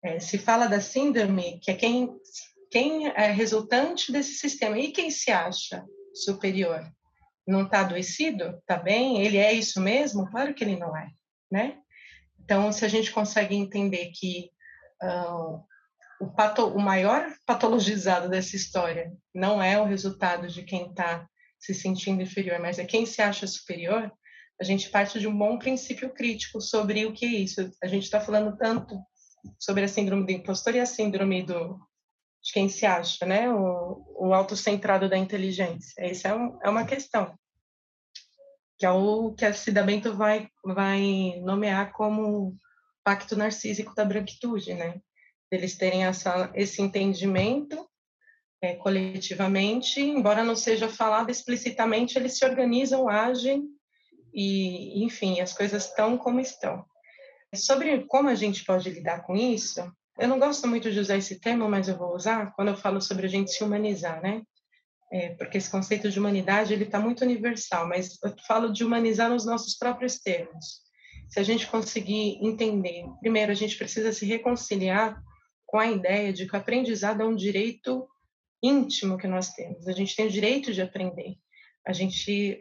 É, 0.06 0.20
se 0.20 0.38
fala 0.38 0.68
da 0.68 0.80
síndrome, 0.80 1.58
que 1.58 1.68
é 1.68 1.74
quem, 1.74 2.08
quem 2.70 3.08
é 3.08 3.32
resultante 3.32 4.12
desse 4.12 4.34
sistema. 4.34 4.78
E 4.78 4.92
quem 4.92 5.10
se 5.10 5.32
acha 5.32 5.84
superior? 6.14 6.88
Não 7.44 7.64
está 7.64 7.80
adoecido? 7.80 8.56
Está 8.60 8.76
bem? 8.76 9.20
Ele 9.20 9.36
é 9.36 9.52
isso 9.52 9.80
mesmo? 9.80 10.30
Claro 10.30 10.54
que 10.54 10.62
ele 10.62 10.76
não 10.76 10.96
é, 10.96 11.08
né? 11.50 11.78
Então, 12.38 12.70
se 12.70 12.84
a 12.84 12.88
gente 12.88 13.10
consegue 13.10 13.56
entender 13.56 14.12
que 14.14 14.48
uh, 15.02 15.60
o, 16.20 16.30
pato, 16.32 16.68
o 16.68 16.80
maior 16.80 17.26
patologizado 17.44 18.28
dessa 18.28 18.54
história 18.54 19.12
não 19.34 19.60
é 19.60 19.76
o 19.80 19.86
resultado 19.86 20.46
de 20.46 20.62
quem 20.62 20.88
está 20.88 21.28
se 21.58 21.74
sentindo 21.74 22.22
inferior, 22.22 22.60
mas 22.60 22.78
é 22.78 22.84
quem 22.84 23.06
se 23.06 23.20
acha 23.20 23.44
superior, 23.44 24.12
a 24.60 24.62
gente 24.62 24.88
parte 24.88 25.18
de 25.18 25.26
um 25.26 25.36
bom 25.36 25.58
princípio 25.58 26.10
crítico 26.10 26.60
sobre 26.60 27.06
o 27.06 27.12
que 27.12 27.26
é 27.26 27.30
isso. 27.30 27.68
A 27.82 27.88
gente 27.88 28.04
está 28.04 28.20
falando 28.20 28.56
tanto 28.56 28.96
sobre 29.58 29.84
a 29.84 29.88
síndrome 29.88 30.24
do 30.24 30.32
impostor 30.32 30.74
e 30.74 30.80
a 30.80 30.86
síndrome 30.86 31.42
do 31.42 31.80
de 32.42 32.52
quem 32.52 32.68
se 32.68 32.86
acha, 32.86 33.26
né? 33.26 33.52
O, 33.52 34.28
o 34.28 34.34
autocentrado 34.34 35.08
da 35.08 35.18
inteligência. 35.18 35.94
Essa 35.98 36.28
é, 36.28 36.34
um, 36.34 36.58
é 36.62 36.70
uma 36.70 36.84
questão 36.84 37.36
que 38.78 38.84
é 38.84 38.90
o 38.90 39.32
que 39.32 39.44
a 39.44 39.52
Cida 39.52 39.82
Bento 39.82 40.14
vai 40.14 40.48
vai 40.62 41.40
nomear 41.42 41.92
como 41.92 42.56
pacto 43.02 43.36
narcísico 43.36 43.94
da 43.94 44.04
branquitude, 44.04 44.74
né? 44.74 45.00
Eles 45.50 45.76
terem 45.76 46.04
essa, 46.04 46.50
esse 46.54 46.82
entendimento 46.82 47.88
é, 48.60 48.74
coletivamente, 48.74 50.00
embora 50.00 50.42
não 50.42 50.56
seja 50.56 50.88
falado 50.88 51.30
explicitamente, 51.30 52.18
eles 52.18 52.36
se 52.36 52.44
organizam, 52.44 53.08
agem 53.08 53.64
e, 54.34 55.04
enfim, 55.04 55.40
as 55.40 55.52
coisas 55.52 55.86
estão 55.86 56.18
como 56.18 56.40
estão. 56.40 56.84
Sobre 57.54 58.04
como 58.06 58.28
a 58.28 58.34
gente 58.34 58.64
pode 58.64 58.90
lidar 58.90 59.22
com 59.22 59.34
isso, 59.34 59.80
eu 60.18 60.28
não 60.28 60.38
gosto 60.38 60.66
muito 60.66 60.90
de 60.90 60.98
usar 60.98 61.16
esse 61.16 61.38
termo, 61.40 61.68
mas 61.68 61.88
eu 61.88 61.96
vou 61.96 62.14
usar 62.14 62.52
quando 62.52 62.68
eu 62.68 62.76
falo 62.76 63.00
sobre 63.00 63.26
a 63.26 63.28
gente 63.28 63.52
se 63.52 63.62
humanizar, 63.62 64.20
né? 64.22 64.42
É, 65.12 65.30
porque 65.34 65.58
esse 65.58 65.70
conceito 65.70 66.10
de 66.10 66.18
humanidade 66.18 66.72
ele 66.72 66.84
está 66.84 66.98
muito 66.98 67.22
universal, 67.22 67.86
mas 67.86 68.18
eu 68.24 68.34
falo 68.46 68.72
de 68.72 68.82
humanizar 68.82 69.30
nos 69.30 69.46
nossos 69.46 69.76
próprios 69.76 70.18
termos. 70.18 70.80
Se 71.28 71.38
a 71.38 71.42
gente 71.42 71.66
conseguir 71.66 72.38
entender, 72.42 73.04
primeiro 73.20 73.52
a 73.52 73.54
gente 73.54 73.76
precisa 73.76 74.12
se 74.12 74.26
reconciliar 74.26 75.20
com 75.64 75.78
a 75.78 75.86
ideia 75.86 76.32
de 76.32 76.46
que 76.46 76.54
o 76.54 76.58
aprendizado 76.58 77.22
é 77.22 77.24
um 77.24 77.36
direito 77.36 78.08
íntimo 78.62 79.18
que 79.18 79.26
nós 79.26 79.50
temos. 79.50 79.86
A 79.86 79.92
gente 79.92 80.16
tem 80.16 80.26
o 80.26 80.30
direito 80.30 80.72
de 80.72 80.82
aprender. 80.82 81.36
A 81.86 81.92
gente 81.92 82.58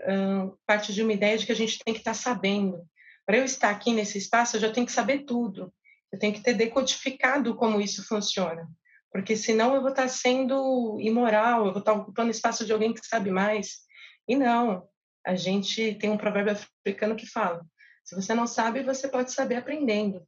parte 0.68 0.94
de 0.94 1.02
uma 1.02 1.14
ideia 1.14 1.38
de 1.38 1.46
que 1.46 1.52
a 1.52 1.56
gente 1.56 1.80
tem 1.84 1.94
que 1.94 2.02
estar 2.02 2.12
tá 2.12 2.18
sabendo, 2.18 2.86
para 3.26 3.38
eu 3.38 3.44
estar 3.44 3.70
aqui 3.70 3.92
nesse 3.92 4.18
espaço, 4.18 4.56
eu 4.56 4.62
já 4.62 4.72
tenho 4.72 4.86
que 4.86 4.92
saber 4.92 5.26
tudo. 5.26 5.74
Eu 6.12 6.20
tenho 6.20 6.34
que 6.34 6.42
ter 6.42 6.54
decodificado 6.54 7.56
como 7.56 7.82
isso 7.82 8.06
funciona. 8.08 8.70
Porque 9.12 9.36
senão 9.36 9.74
eu 9.74 9.82
vou 9.82 9.90
estar 9.90 10.08
sendo 10.08 10.98
imoral, 11.00 11.66
eu 11.66 11.72
vou 11.72 11.80
estar 11.80 11.94
ocupando 11.94 12.32
espaço 12.32 12.66
de 12.66 12.74
alguém 12.74 12.94
que 12.94 13.06
sabe 13.06 13.32
mais. 13.32 13.80
E 14.28 14.36
não. 14.36 14.88
A 15.26 15.36
gente 15.36 15.96
tem 15.96 16.10
um 16.10 16.18
provérbio 16.18 16.54
africano 16.54 17.16
que 17.16 17.26
fala: 17.26 17.66
se 18.04 18.14
você 18.14 18.34
não 18.34 18.46
sabe, 18.46 18.84
você 18.84 19.08
pode 19.08 19.32
saber 19.32 19.56
aprendendo. 19.56 20.26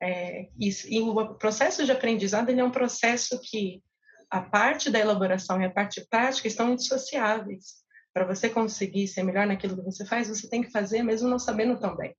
É, 0.00 0.48
e, 0.58 0.70
e, 0.88 1.00
o 1.00 1.34
processo 1.34 1.84
de 1.84 1.90
aprendizado 1.90 2.50
ele 2.50 2.60
é 2.60 2.64
um 2.64 2.70
processo 2.70 3.40
que 3.42 3.82
a 4.30 4.40
parte 4.40 4.90
da 4.90 4.98
elaboração 4.98 5.60
e 5.60 5.64
a 5.64 5.70
parte 5.70 6.06
prática 6.08 6.46
estão 6.46 6.72
indissociáveis. 6.72 7.82
Para 8.12 8.24
você 8.24 8.48
conseguir 8.48 9.08
ser 9.08 9.22
melhor 9.22 9.46
naquilo 9.46 9.76
que 9.76 9.82
você 9.82 10.04
faz, 10.04 10.28
você 10.28 10.48
tem 10.48 10.62
que 10.62 10.70
fazer 10.70 11.02
mesmo 11.02 11.28
não 11.28 11.38
sabendo 11.38 11.78
tão 11.78 11.96
bem. 11.96 12.14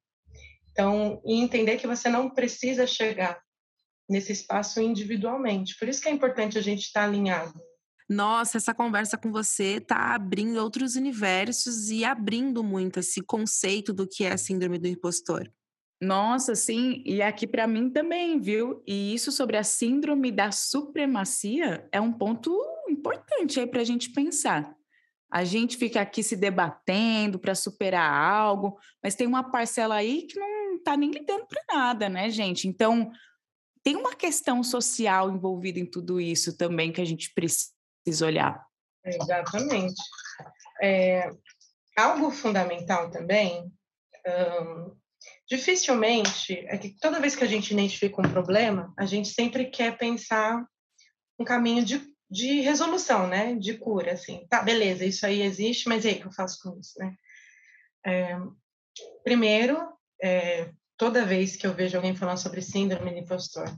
Então, 0.72 1.22
e 1.26 1.42
entender 1.42 1.78
que 1.78 1.88
você 1.88 2.10
não 2.10 2.30
precisa 2.30 2.88
chegar 2.88 3.42
nesse 4.10 4.32
espaço 4.32 4.82
individualmente. 4.82 5.78
Por 5.78 5.88
isso 5.88 6.02
que 6.02 6.10
é 6.10 6.12
importante 6.12 6.58
a 6.58 6.62
gente 6.62 6.82
estar 6.82 7.04
alinhado. 7.04 7.54
Nossa, 8.10 8.58
essa 8.58 8.74
conversa 8.74 9.18
com 9.18 9.32
você 9.32 9.76
está 9.76 10.16
abrindo 10.16 10.58
outros 10.58 10.96
universos 10.96 11.92
e 11.92 12.04
abrindo 12.04 12.64
muito 12.64 13.00
esse 13.00 13.22
conceito 13.22 13.94
do 13.94 14.08
que 14.08 14.24
é 14.24 14.32
a 14.32 14.38
síndrome 14.38 14.80
do 14.80 14.88
impostor. 14.88 15.48
Nossa, 16.02 16.56
sim, 16.56 17.04
e 17.06 17.22
aqui 17.22 17.46
para 17.46 17.68
mim 17.68 17.90
também, 17.92 18.40
viu? 18.40 18.82
E 18.88 19.14
isso 19.14 19.32
sobre 19.32 19.58
a 19.58 19.64
síndrome 19.64 20.32
da 20.32 20.52
supremacia 20.52 21.88
é 21.92 22.02
um 22.02 22.12
ponto 22.12 22.58
importante 22.90 23.60
aí 23.60 23.68
para 23.68 23.82
a 23.82 23.86
gente 23.86 24.12
pensar. 24.12 24.74
A 25.32 25.44
gente 25.44 25.78
fica 25.78 26.02
aqui 26.02 26.24
se 26.24 26.36
debatendo 26.36 27.38
para 27.38 27.54
superar 27.54 28.12
algo, 28.12 28.80
mas 29.04 29.14
tem 29.14 29.28
uma 29.28 29.52
parcela 29.52 29.96
aí 29.96 30.24
que 30.24 30.40
não 30.40 30.59
está 30.90 30.98
nem 30.98 31.12
lidando 31.12 31.46
para 31.46 31.64
nada, 31.72 32.10
né, 32.10 32.30
gente? 32.32 32.68
Então, 32.68 33.12
tem 33.84 33.96
uma 33.96 34.16
questão 34.16 34.64
social 34.64 35.30
envolvida 35.30 35.80
em 35.80 35.86
tudo 35.86 36.20
isso 36.20 36.58
também 36.58 36.92
que 36.92 37.02
a 37.02 37.06
gente 37.06 37.32
precisa 37.34 38.26
olhar. 38.26 38.66
Exatamente. 39.06 40.02
É, 40.82 41.30
algo 41.96 42.32
fundamental 42.32 43.12
também, 43.12 43.72
hum, 44.28 44.96
dificilmente, 45.48 46.58
é 46.68 46.78
que 46.78 46.98
toda 47.00 47.20
vez 47.20 47.36
que 47.36 47.44
a 47.44 47.48
gente 47.48 47.72
identifica 47.72 48.22
um 48.22 48.32
problema, 48.32 48.94
a 48.98 49.06
gente 49.06 49.30
sempre 49.30 49.66
quer 49.66 49.98
pensar 49.98 50.66
um 51.38 51.46
caminho 51.46 51.86
de, 51.86 52.02
de 52.30 52.62
resolução, 52.62 53.28
né? 53.28 53.56
De 53.56 53.78
cura, 53.78 54.14
assim. 54.14 54.46
Tá, 54.50 54.62
beleza, 54.62 55.06
isso 55.06 55.26
aí 55.26 55.42
existe, 55.42 55.88
mas 55.88 56.04
e 56.04 56.10
aí, 56.10 56.16
o 56.16 56.22
que 56.22 56.28
eu 56.28 56.32
faço 56.32 56.60
com 56.64 56.80
isso, 56.80 56.98
né? 56.98 57.16
É, 58.06 58.38
primeiro, 59.24 59.78
é, 60.22 60.72
toda 61.00 61.26
vez 61.26 61.56
que 61.56 61.66
eu 61.66 61.74
vejo 61.74 61.96
alguém 61.96 62.14
falando 62.14 62.38
sobre 62.38 62.62
síndrome 62.62 63.12
do 63.12 63.18
impostor, 63.20 63.74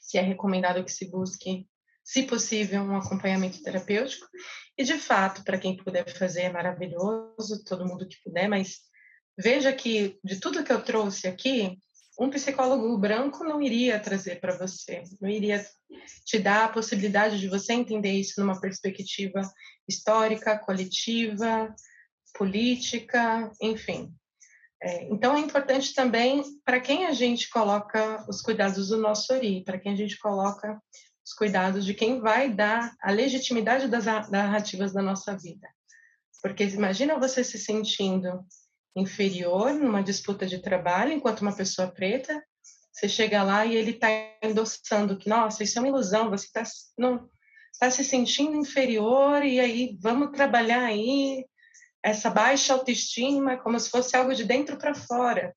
se 0.00 0.16
é 0.16 0.22
recomendado 0.22 0.84
que 0.84 0.92
se 0.92 1.10
busque, 1.10 1.68
se 2.04 2.22
possível, 2.22 2.80
um 2.82 2.96
acompanhamento 2.96 3.60
terapêutico. 3.60 4.26
E, 4.78 4.84
de 4.84 4.96
fato, 4.98 5.42
para 5.42 5.58
quem 5.58 5.76
puder 5.76 6.08
fazer, 6.16 6.42
é 6.42 6.52
maravilhoso, 6.52 7.64
todo 7.64 7.86
mundo 7.86 8.06
que 8.06 8.22
puder, 8.22 8.48
mas 8.48 8.78
veja 9.36 9.72
que 9.72 10.18
de 10.22 10.38
tudo 10.38 10.62
que 10.62 10.72
eu 10.72 10.82
trouxe 10.82 11.26
aqui, 11.26 11.76
um 12.18 12.30
psicólogo 12.30 12.96
branco 12.98 13.42
não 13.42 13.60
iria 13.60 13.98
trazer 13.98 14.38
para 14.38 14.56
você, 14.56 15.02
não 15.20 15.28
iria 15.28 15.66
te 16.24 16.38
dar 16.38 16.66
a 16.66 16.72
possibilidade 16.72 17.40
de 17.40 17.48
você 17.48 17.72
entender 17.72 18.12
isso 18.12 18.40
numa 18.40 18.60
perspectiva 18.60 19.40
histórica, 19.88 20.56
coletiva, 20.56 21.74
política, 22.34 23.50
enfim. 23.60 24.14
É, 24.84 25.04
então, 25.04 25.36
é 25.36 25.40
importante 25.40 25.94
também 25.94 26.42
para 26.64 26.80
quem 26.80 27.06
a 27.06 27.12
gente 27.12 27.48
coloca 27.48 28.24
os 28.28 28.42
cuidados 28.42 28.88
do 28.88 28.96
nosso 28.96 29.32
ORI, 29.32 29.62
para 29.62 29.78
quem 29.78 29.92
a 29.92 29.96
gente 29.96 30.18
coloca 30.18 30.76
os 31.24 31.32
cuidados 31.34 31.84
de 31.84 31.94
quem 31.94 32.20
vai 32.20 32.52
dar 32.52 32.92
a 33.00 33.12
legitimidade 33.12 33.86
das 33.86 34.06
narrativas 34.28 34.92
da 34.92 35.00
nossa 35.00 35.36
vida. 35.36 35.68
Porque 36.42 36.64
imagina 36.64 37.16
você 37.16 37.44
se 37.44 37.58
sentindo 37.58 38.44
inferior 38.96 39.72
numa 39.72 40.02
disputa 40.02 40.44
de 40.44 40.58
trabalho 40.58 41.12
enquanto 41.12 41.42
uma 41.42 41.54
pessoa 41.54 41.86
preta, 41.86 42.44
você 42.92 43.08
chega 43.08 43.42
lá 43.44 43.64
e 43.64 43.76
ele 43.76 43.92
está 43.92 44.08
endossando 44.42 45.16
que, 45.16 45.28
nossa, 45.28 45.62
isso 45.62 45.78
é 45.78 45.82
uma 45.82 45.88
ilusão, 45.88 46.28
você 46.28 46.46
está 46.46 46.64
tá 47.78 47.90
se 47.90 48.04
sentindo 48.04 48.56
inferior 48.56 49.44
e 49.44 49.60
aí 49.60 49.96
vamos 50.00 50.32
trabalhar 50.32 50.82
aí 50.82 51.46
essa 52.02 52.30
baixa 52.30 52.72
autoestima 52.72 53.56
como 53.58 53.78
se 53.78 53.90
fosse 53.90 54.16
algo 54.16 54.34
de 54.34 54.44
dentro 54.44 54.76
para 54.76 54.94
fora. 54.94 55.54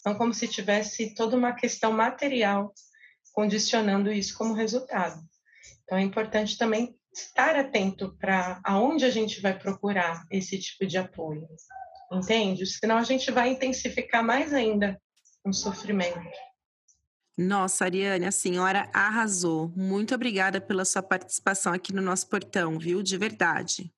Então, 0.00 0.14
como 0.14 0.34
se 0.34 0.48
tivesse 0.48 1.14
toda 1.14 1.36
uma 1.36 1.52
questão 1.52 1.92
material 1.92 2.72
condicionando 3.32 4.12
isso 4.12 4.36
como 4.36 4.54
resultado. 4.54 5.20
Então, 5.84 5.98
é 5.98 6.02
importante 6.02 6.56
também 6.58 6.96
estar 7.12 7.56
atento 7.56 8.16
para 8.18 8.60
aonde 8.64 9.04
a 9.04 9.10
gente 9.10 9.40
vai 9.40 9.58
procurar 9.58 10.24
esse 10.30 10.58
tipo 10.58 10.86
de 10.86 10.98
apoio 10.98 11.46
entende? 12.12 12.66
Senão 12.66 12.96
a 12.98 13.02
gente 13.02 13.30
vai 13.30 13.50
intensificar 13.50 14.24
mais 14.24 14.52
ainda 14.52 15.00
o 15.44 15.52
sofrimento. 15.52 16.20
Nossa, 17.38 17.84
Ariane, 17.84 18.24
a 18.24 18.32
senhora 18.32 18.90
arrasou. 18.94 19.70
Muito 19.76 20.14
obrigada 20.14 20.60
pela 20.60 20.84
sua 20.84 21.02
participação 21.02 21.72
aqui 21.72 21.92
no 21.92 22.00
nosso 22.00 22.28
portão, 22.28 22.78
viu? 22.78 23.02
De 23.02 23.18
verdade. 23.18 23.92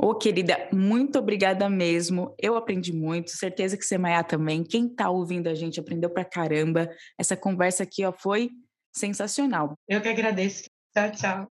Ô, 0.00 0.10
oh, 0.10 0.14
querida, 0.14 0.68
muito 0.72 1.18
obrigada 1.18 1.68
mesmo. 1.68 2.32
Eu 2.38 2.56
aprendi 2.56 2.92
muito, 2.92 3.32
certeza 3.32 3.76
que 3.76 3.84
você 3.84 3.98
Maia 3.98 4.22
também. 4.22 4.62
Quem 4.62 4.88
tá 4.88 5.10
ouvindo 5.10 5.48
a 5.48 5.54
gente 5.56 5.80
aprendeu 5.80 6.08
pra 6.08 6.24
caramba. 6.24 6.88
Essa 7.18 7.36
conversa 7.36 7.82
aqui, 7.82 8.04
ó, 8.04 8.12
foi 8.12 8.48
sensacional. 8.94 9.76
Eu 9.88 10.00
que 10.00 10.08
agradeço. 10.08 10.70
Tchau, 10.94 11.10
tchau. 11.10 11.48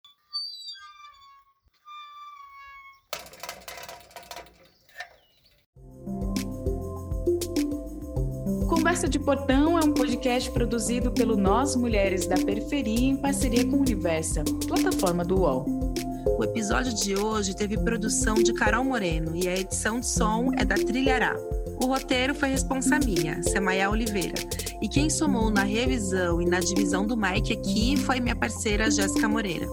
Conversa 8.70 9.10
de 9.10 9.18
Portão 9.18 9.80
é 9.80 9.84
um 9.84 9.92
podcast 9.92 10.52
produzido 10.52 11.12
pelo 11.12 11.36
Nós 11.36 11.76
Mulheres 11.76 12.28
da 12.28 12.36
Periferia 12.36 13.10
em 13.10 13.18
parceria 13.18 13.66
com 13.66 13.78
o 13.78 13.82
Universa, 13.82 14.44
plataforma 14.68 15.26
do 15.26 15.40
UOL. 15.40 15.95
O 16.38 16.43
episódio 16.43 16.93
de 16.93 17.15
hoje 17.15 17.56
teve 17.56 17.78
produção 17.78 18.36
de 18.36 18.54
Carol 18.54 18.84
Moreno 18.84 19.34
e 19.36 19.48
a 19.48 19.58
edição 19.58 20.02
de 20.02 20.06
som 20.06 20.52
é 20.58 20.65
da 20.65 20.76
Trilhará. 20.76 21.34
O 21.82 21.86
roteiro 21.86 22.36
foi 22.36 22.50
responsa 22.50 23.00
minha, 23.00 23.41
Semaia 23.43 23.89
Oliveira. 23.89 24.34
E 24.82 24.89
quem 24.89 25.10
somou 25.10 25.50
na 25.50 25.63
revisão 25.63 26.41
e 26.41 26.45
na 26.45 26.60
divisão 26.60 27.08
do 27.08 27.15
Mike 27.15 27.54
aqui 27.54 27.95
foi 27.95 28.19
minha 28.19 28.36
parceira 28.36 28.91
Jéssica 28.91 29.30
Moreira. 29.30 29.65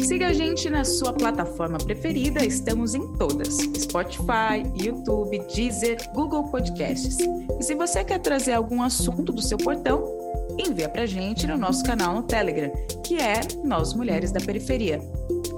Siga 0.00 0.28
a 0.28 0.32
gente 0.32 0.70
na 0.70 0.84
sua 0.84 1.12
plataforma 1.12 1.78
preferida, 1.78 2.44
estamos 2.44 2.94
em 2.94 3.12
todas: 3.14 3.56
Spotify, 3.76 4.62
YouTube, 4.76 5.38
Deezer, 5.52 5.98
Google 6.14 6.44
Podcasts. 6.44 7.18
E 7.58 7.62
se 7.62 7.74
você 7.74 8.04
quer 8.04 8.20
trazer 8.20 8.52
algum 8.52 8.82
assunto 8.82 9.32
do 9.32 9.42
seu 9.42 9.58
portão, 9.58 10.04
envia 10.58 10.88
pra 10.88 11.06
gente 11.06 11.46
no 11.46 11.58
nosso 11.58 11.82
canal 11.82 12.14
no 12.14 12.22
Telegram, 12.22 12.70
que 13.04 13.16
é 13.16 13.40
Nós 13.64 13.92
Mulheres 13.94 14.30
da 14.30 14.40
Periferia. 14.40 15.00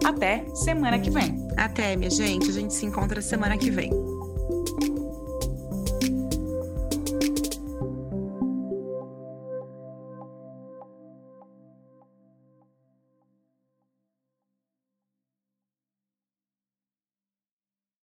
Até 0.05 0.45
semana 0.55 0.99
que 0.99 1.11
vem. 1.11 1.47
Até, 1.57 1.97
minha 1.97 2.11
gente. 2.11 2.51
A 2.51 2.53
gente 2.53 2.75
se 2.75 2.87
encontra 2.87 3.21
semana 3.21 3.57
que 3.57 3.71
vem. 3.71 4.10